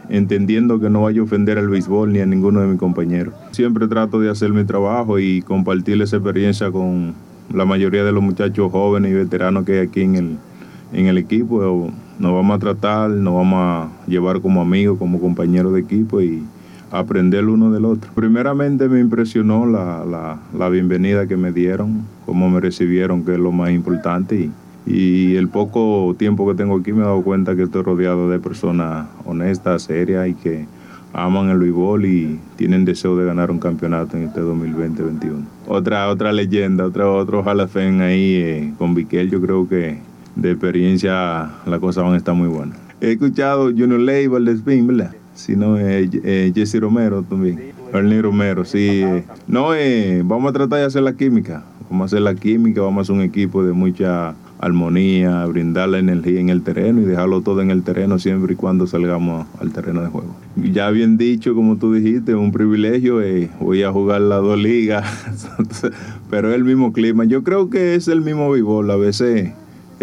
entendiendo 0.09 0.79
que 0.79 0.89
no 0.89 1.03
vaya 1.03 1.21
a 1.21 1.23
ofender 1.23 1.57
al 1.57 1.69
béisbol 1.69 2.11
ni 2.11 2.19
a 2.19 2.25
ninguno 2.25 2.61
de 2.61 2.67
mis 2.67 2.79
compañeros. 2.79 3.33
Siempre 3.51 3.87
trato 3.87 4.19
de 4.19 4.29
hacer 4.29 4.51
mi 4.51 4.63
trabajo 4.63 5.19
y 5.19 5.41
compartir 5.41 6.01
esa 6.01 6.17
experiencia 6.17 6.71
con 6.71 7.13
la 7.53 7.65
mayoría 7.65 8.03
de 8.03 8.11
los 8.11 8.23
muchachos 8.23 8.71
jóvenes 8.71 9.11
y 9.11 9.15
veteranos 9.15 9.65
que 9.65 9.79
hay 9.79 9.87
aquí 9.87 10.01
en 10.01 10.15
el, 10.15 10.37
en 10.93 11.05
el 11.07 11.17
equipo. 11.17 11.91
Nos 12.19 12.33
vamos 12.33 12.55
a 12.55 12.59
tratar, 12.59 13.09
nos 13.09 13.33
vamos 13.33 13.59
a 13.59 13.89
llevar 14.07 14.41
como 14.41 14.61
amigos, 14.61 14.97
como 14.97 15.19
compañeros 15.19 15.73
de 15.73 15.81
equipo 15.81 16.21
y 16.21 16.43
aprender 16.91 17.45
uno 17.45 17.71
del 17.71 17.85
otro. 17.85 18.11
Primeramente 18.13 18.87
me 18.87 18.99
impresionó 18.99 19.65
la, 19.65 20.05
la, 20.05 20.39
la 20.57 20.69
bienvenida 20.69 21.27
que 21.27 21.37
me 21.37 21.51
dieron, 21.51 22.05
cómo 22.25 22.49
me 22.49 22.59
recibieron, 22.59 23.25
que 23.25 23.33
es 23.33 23.39
lo 23.39 23.51
más 23.51 23.71
importante. 23.71 24.51
Y 24.85 25.35
el 25.35 25.47
poco 25.47 26.15
tiempo 26.17 26.47
que 26.47 26.55
tengo 26.55 26.77
aquí 26.77 26.91
me 26.91 27.01
he 27.01 27.05
dado 27.05 27.21
cuenta 27.21 27.55
que 27.55 27.63
estoy 27.63 27.83
rodeado 27.83 28.29
de 28.29 28.39
personas 28.39 29.07
honestas, 29.25 29.83
serias 29.83 30.27
y 30.27 30.33
que 30.33 30.65
aman 31.13 31.49
el 31.49 31.59
béisbol 31.59 32.05
y 32.05 32.39
tienen 32.55 32.85
deseo 32.85 33.15
de 33.15 33.25
ganar 33.25 33.51
un 33.51 33.59
campeonato 33.59 34.17
en 34.17 34.23
este 34.23 34.41
2020-21. 34.41 35.43
Otra, 35.67 36.09
otra 36.09 36.31
leyenda, 36.31 36.85
otra, 36.85 37.09
otro 37.09 37.43
Hall 37.43 37.59
of 37.59 37.71
Fame 37.71 38.03
ahí 38.03 38.35
eh, 38.35 38.73
con 38.77 38.95
Viquel, 38.95 39.29
yo 39.29 39.39
creo 39.39 39.67
que 39.67 39.99
de 40.35 40.51
experiencia 40.51 41.51
las 41.65 41.79
cosas 41.79 42.03
van 42.03 42.13
a 42.13 42.17
estar 42.17 42.35
muy 42.35 42.47
buenas. 42.47 42.77
He 42.99 43.11
escuchado 43.11 43.65
Junior 43.65 43.99
Ley, 43.99 44.27
Valdespín, 44.27 44.87
¿verdad? 44.87 45.11
Si 45.35 45.55
no, 45.55 45.77
eh, 45.77 46.09
eh, 46.23 46.51
Jesse 46.53 46.79
Romero 46.79 47.23
también. 47.23 47.73
Ernie 47.91 48.21
Romero, 48.21 48.65
sí. 48.65 49.03
No, 49.47 49.75
eh, 49.75 50.21
vamos 50.25 50.49
a 50.49 50.53
tratar 50.53 50.79
de 50.79 50.85
hacer 50.85 51.03
la 51.03 51.13
química. 51.13 51.63
Vamos 51.89 52.05
a 52.05 52.05
hacer 52.05 52.21
la 52.21 52.33
química, 52.33 52.81
vamos 52.81 52.99
a 52.99 53.01
hacer 53.03 53.15
un 53.15 53.21
equipo 53.21 53.63
de 53.63 53.73
mucha 53.73 54.35
armonía, 54.63 55.45
brindar 55.45 55.89
la 55.89 55.99
energía 55.99 56.39
en 56.39 56.49
el 56.49 56.61
terreno 56.61 57.01
y 57.01 57.05
dejarlo 57.05 57.41
todo 57.41 57.61
en 57.61 57.69
el 57.69 57.83
terreno 57.83 58.17
siempre 58.17 58.53
y 58.53 58.55
cuando 58.55 58.87
salgamos 58.87 59.45
al 59.59 59.71
terreno 59.71 60.01
de 60.01 60.07
juego. 60.07 60.35
Ya 60.55 60.89
bien 60.89 61.17
dicho, 61.17 61.53
como 61.53 61.77
tú 61.77 61.93
dijiste, 61.93 62.33
un 62.35 62.51
privilegio, 62.51 63.21
eh, 63.21 63.49
voy 63.59 63.83
a 63.83 63.91
jugar 63.91 64.21
las 64.21 64.41
dos 64.41 64.57
ligas, 64.57 65.05
pero 66.29 66.49
es 66.49 66.55
el 66.55 66.63
mismo 66.63 66.93
clima. 66.93 67.25
Yo 67.25 67.43
creo 67.43 67.69
que 67.69 67.95
es 67.95 68.07
el 68.07 68.21
mismo 68.21 68.49
béisbol, 68.49 68.89
a 68.89 68.95
veces 68.95 69.51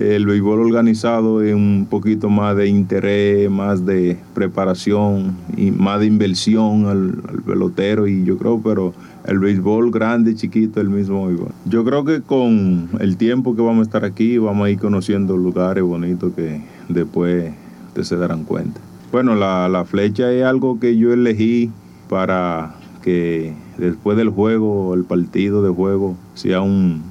el 0.01 0.25
béisbol 0.25 0.61
organizado 0.61 1.43
es 1.43 1.55
un 1.55 1.87
poquito 1.89 2.31
más 2.31 2.57
de 2.57 2.69
interés, 2.69 3.51
más 3.51 3.85
de 3.85 4.17
preparación 4.33 5.37
y 5.57 5.71
más 5.71 6.01
de 6.01 6.07
inversión 6.07 6.87
al, 6.87 7.43
pelotero 7.45 8.07
y 8.07 8.25
yo 8.25 8.39
creo, 8.39 8.63
pero 8.63 8.95
el 9.27 9.39
béisbol 9.39 9.91
grande, 9.91 10.35
chiquito, 10.35 10.81
el 10.81 10.89
mismo 10.89 11.27
béisbol. 11.27 11.53
Yo 11.67 11.85
creo 11.85 12.05
que 12.07 12.23
con 12.23 12.89
el 12.99 13.19
tiempo 13.19 13.55
que 13.55 13.61
vamos 13.61 13.81
a 13.81 13.83
estar 13.83 14.05
aquí 14.07 14.39
vamos 14.39 14.67
a 14.67 14.71
ir 14.71 14.79
conociendo 14.79 15.37
lugares 15.37 15.85
bonitos 15.85 16.33
que 16.35 16.63
después 16.89 17.53
ustedes 17.89 18.09
se 18.09 18.17
darán 18.17 18.45
cuenta. 18.45 18.81
Bueno, 19.13 19.35
la, 19.35 19.69
la 19.69 19.85
flecha 19.85 20.33
es 20.33 20.45
algo 20.45 20.81
que 20.81 20.97
yo 20.97 21.13
elegí 21.13 21.71
para 22.09 22.75
que 23.03 23.53
después 23.77 24.17
del 24.17 24.31
juego, 24.31 24.95
el 24.95 25.05
partido 25.05 25.63
de 25.63 25.71
juego, 25.71 26.17
sea 26.35 26.63
un, 26.63 27.03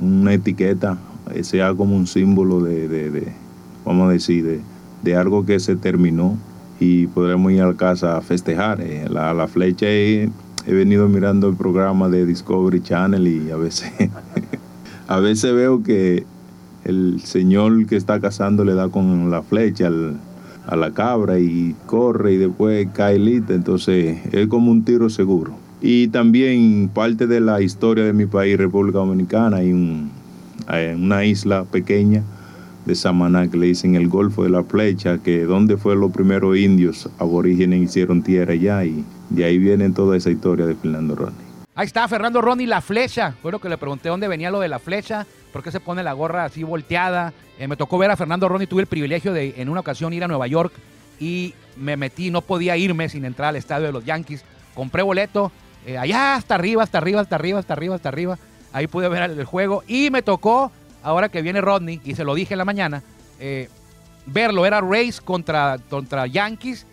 una 0.00 0.34
etiqueta, 0.34 0.98
sea 1.42 1.74
como 1.74 1.96
un 1.96 2.06
símbolo 2.06 2.60
de, 2.60 2.88
de, 2.88 3.32
vamos 3.84 4.08
a 4.08 4.12
decir, 4.12 4.44
de, 4.44 4.60
de 5.02 5.16
algo 5.16 5.44
que 5.44 5.58
se 5.58 5.74
terminó 5.76 6.36
y 6.78 7.06
podremos 7.08 7.50
ir 7.52 7.62
a 7.62 7.66
la 7.68 7.74
casa 7.74 8.16
a 8.16 8.20
festejar. 8.20 8.80
Eh, 8.80 9.08
la, 9.10 9.32
la 9.34 9.48
flecha 9.48 9.86
he, 9.86 10.28
he 10.66 10.72
venido 10.74 11.08
mirando 11.08 11.48
el 11.48 11.56
programa 11.56 12.08
de 12.08 12.26
Discovery 12.26 12.80
Channel 12.82 13.26
y 13.26 13.50
a 13.50 13.56
veces, 13.56 13.90
a 15.08 15.18
veces 15.20 15.54
veo 15.54 15.82
que 15.82 16.24
el 16.84 17.20
señor 17.24 17.86
que 17.86 17.96
está 17.96 18.20
cazando 18.20 18.64
le 18.64 18.74
da 18.74 18.88
con 18.88 19.30
la 19.30 19.42
flecha 19.42 19.86
al- 19.88 20.16
a 20.66 20.76
la 20.76 20.92
cabra 20.92 21.38
y 21.38 21.74
corre 21.84 22.32
y 22.32 22.36
después 22.38 22.88
cae 22.94 23.18
lista, 23.18 23.52
entonces 23.52 24.18
es 24.32 24.46
como 24.46 24.70
un 24.70 24.82
tiro 24.82 25.10
seguro. 25.10 25.52
Y 25.82 26.08
también 26.08 26.88
parte 26.94 27.26
de 27.26 27.40
la 27.40 27.60
historia 27.60 28.04
de 28.04 28.14
mi 28.14 28.24
país, 28.24 28.56
República 28.56 28.96
Dominicana, 28.98 29.58
hay 29.58 29.72
un- 29.74 30.10
hay 30.66 30.88
una 30.94 31.24
isla 31.24 31.64
pequeña 31.64 32.22
de 32.84 32.94
Samaná 32.94 33.50
que 33.50 33.56
le 33.56 33.66
dicen 33.66 33.94
el 33.94 34.08
Golfo 34.08 34.44
de 34.44 34.50
la 34.50 34.62
Flecha, 34.62 35.18
que 35.18 35.44
donde 35.44 35.76
fue 35.76 35.96
los 35.96 36.12
primeros 36.12 36.56
indios 36.56 37.08
aborígenes 37.18 37.82
hicieron 37.82 38.22
tierra 38.22 38.52
allá 38.52 38.84
y 38.84 39.04
de 39.30 39.44
ahí 39.44 39.58
viene 39.58 39.90
toda 39.90 40.16
esa 40.16 40.30
historia 40.30 40.66
de 40.66 40.74
Fernando 40.74 41.14
Rodney. 41.14 41.44
Ahí 41.76 41.86
está 41.86 42.06
Fernando 42.06 42.40
Ronnie, 42.40 42.68
la 42.68 42.80
flecha. 42.80 43.34
Fue 43.42 43.50
lo 43.50 43.58
que 43.58 43.68
le 43.68 43.76
pregunté 43.76 44.08
dónde 44.08 44.28
venía 44.28 44.50
lo 44.50 44.60
de 44.60 44.68
la 44.68 44.78
flecha, 44.78 45.26
por 45.52 45.62
qué 45.62 45.72
se 45.72 45.80
pone 45.80 46.04
la 46.04 46.12
gorra 46.12 46.44
así 46.44 46.62
volteada. 46.62 47.32
Eh, 47.58 47.66
me 47.66 47.76
tocó 47.76 47.98
ver 47.98 48.12
a 48.12 48.16
Fernando 48.16 48.48
Ronnie, 48.48 48.68
tuve 48.68 48.82
el 48.82 48.86
privilegio 48.86 49.32
de 49.32 49.54
en 49.56 49.68
una 49.68 49.80
ocasión 49.80 50.12
ir 50.12 50.22
a 50.22 50.28
Nueva 50.28 50.46
York 50.46 50.72
y 51.18 51.52
me 51.76 51.96
metí, 51.96 52.30
no 52.30 52.42
podía 52.42 52.76
irme 52.76 53.08
sin 53.08 53.24
entrar 53.24 53.48
al 53.48 53.56
estadio 53.56 53.86
de 53.86 53.92
los 53.92 54.04
Yankees. 54.04 54.44
Compré 54.74 55.02
boleto, 55.02 55.50
eh, 55.84 55.98
allá 55.98 56.36
hasta 56.36 56.54
arriba, 56.54 56.84
hasta 56.84 56.98
arriba, 56.98 57.20
hasta 57.20 57.34
arriba, 57.34 57.58
hasta 57.58 57.72
arriba, 57.72 57.94
hasta 57.96 58.08
arriba. 58.08 58.38
Ahí 58.74 58.88
pude 58.88 59.08
ver 59.08 59.22
el, 59.22 59.44
juego 59.44 59.84
y 59.86 60.10
me 60.10 60.20
tocó, 60.20 60.72
ahora 61.04 61.28
que 61.28 61.42
viene 61.42 61.60
Rodney, 61.60 62.00
y 62.04 62.16
se 62.16 62.24
lo 62.24 62.34
dije 62.34 62.54
en 62.54 62.58
la 62.58 62.64
mañana, 62.64 63.04
eh, 63.38 63.68
verlo. 64.26 64.66
Era 64.66 64.80
Rays 64.80 65.20
contra, 65.20 65.78
contra 65.88 66.26
Yankees 66.26 66.84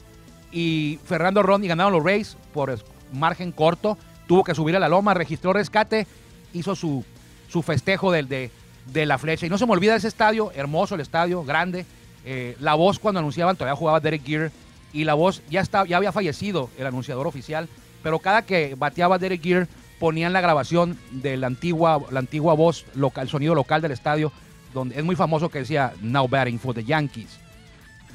y 0.51 0.99
Fernando 1.03 1.41
Rodney 1.41 1.67
ganaron 1.67 1.91
los 1.91 2.03
Rays 2.03 2.37
por 2.53 2.77
margen 3.11 3.51
corto. 3.51 3.97
Tuvo 4.27 4.43
que 4.43 4.53
subir 4.53 4.75
a 4.75 4.79
la 4.79 4.89
loma, 4.89 5.15
registró 5.15 5.53
rescate, 5.53 6.05
hizo 6.53 6.75
su, 6.75 7.03
su 7.49 7.63
festejo 7.63 8.11
del, 8.11 8.27
de, 8.27 8.51
de 8.85 9.07
la 9.07 9.17
flecha. 9.17 9.47
Y 9.47 9.49
no 9.49 9.57
se 9.57 9.65
me 9.65 9.71
olvida 9.71 9.95
ese 9.95 10.07
estadio, 10.07 10.51
hermoso 10.53 10.93
el 10.93 11.01
estadio, 11.01 11.43
grande. 11.43 11.87
Eh, 12.25 12.55
la 12.59 12.75
voz 12.75 12.99
cuando 12.99 13.19
anunciaban, 13.19 13.55
todavía 13.55 13.75
jugaba 13.75 13.99
Derek 13.99 14.23
Gear. 14.23 14.51
Y 14.93 15.03
la 15.03 15.15
voz 15.15 15.41
ya, 15.49 15.61
está, 15.61 15.83
ya 15.85 15.97
había 15.97 16.11
fallecido 16.11 16.69
el 16.77 16.85
anunciador 16.85 17.25
oficial. 17.25 17.67
Pero 18.03 18.19
cada 18.19 18.43
que 18.43 18.75
bateaba 18.75 19.17
Derek 19.17 19.41
Gear, 19.41 19.67
ponían 20.01 20.33
la 20.33 20.41
grabación 20.41 20.97
de 21.11 21.37
la 21.37 21.45
antigua, 21.45 22.01
la 22.09 22.21
antigua 22.21 22.55
voz, 22.55 22.87
local, 22.95 23.25
el 23.25 23.29
sonido 23.29 23.53
local 23.53 23.83
del 23.83 23.91
estadio, 23.91 24.31
donde 24.73 24.97
es 24.97 25.03
muy 25.03 25.15
famoso 25.15 25.49
que 25.49 25.59
decía, 25.59 25.93
Now 26.01 26.27
batting 26.27 26.59
for 26.59 26.73
the 26.73 26.83
Yankees, 26.83 27.39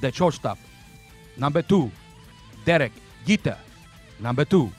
the 0.00 0.10
shortstop, 0.10 0.58
number 1.36 1.62
two, 1.62 1.88
Derek 2.64 2.92
Jeter, 3.24 3.56
number 4.18 4.44
two. 4.44 4.72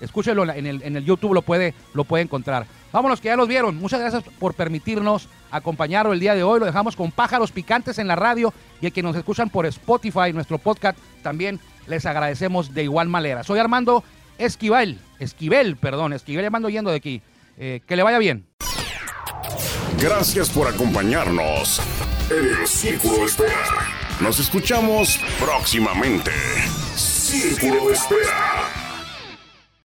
Escúchelo 0.00 0.44
en 0.44 0.64
el, 0.64 0.80
en 0.82 0.96
el 0.96 1.04
YouTube, 1.04 1.34
lo 1.34 1.42
puede, 1.42 1.74
lo 1.92 2.04
puede 2.04 2.22
encontrar. 2.22 2.66
Vámonos, 2.92 3.20
que 3.20 3.26
ya 3.26 3.36
los 3.36 3.48
vieron. 3.48 3.76
Muchas 3.76 3.98
gracias 3.98 4.22
por 4.38 4.54
permitirnos 4.54 5.28
acompañarlo 5.50 6.12
el 6.12 6.20
día 6.20 6.36
de 6.36 6.44
hoy. 6.44 6.60
Lo 6.60 6.66
dejamos 6.66 6.94
con 6.94 7.10
pájaros 7.10 7.50
picantes 7.50 7.98
en 7.98 8.06
la 8.06 8.14
radio 8.14 8.54
y 8.80 8.86
el 8.86 8.92
que 8.92 9.02
nos 9.02 9.16
escuchan 9.16 9.50
por 9.50 9.66
Spotify, 9.66 10.32
nuestro 10.32 10.58
podcast, 10.58 10.96
también 11.20 11.58
les 11.88 12.06
agradecemos 12.06 12.72
de 12.72 12.84
igual 12.84 13.08
manera. 13.08 13.42
Soy 13.42 13.58
Armando 13.58 14.04
Esquivel, 14.38 14.98
Esquivel, 15.18 15.76
perdón, 15.76 16.12
Esquivel 16.12 16.44
Armando 16.44 16.68
yendo 16.68 16.90
de 16.90 16.96
aquí. 16.96 17.22
Eh, 17.56 17.80
que 17.86 17.96
le 17.96 18.02
vaya 18.02 18.18
bien. 18.18 18.46
Gracias 20.00 20.50
por 20.50 20.66
acompañarnos 20.66 21.80
en 22.30 22.60
el 22.60 22.66
Círculo 22.66 23.18
de 23.18 23.24
Espera. 23.26 23.88
Nos 24.20 24.40
escuchamos 24.40 25.20
próximamente. 25.38 26.32
Círculo 26.96 27.88
de 27.88 27.94
Espera. 27.94 28.63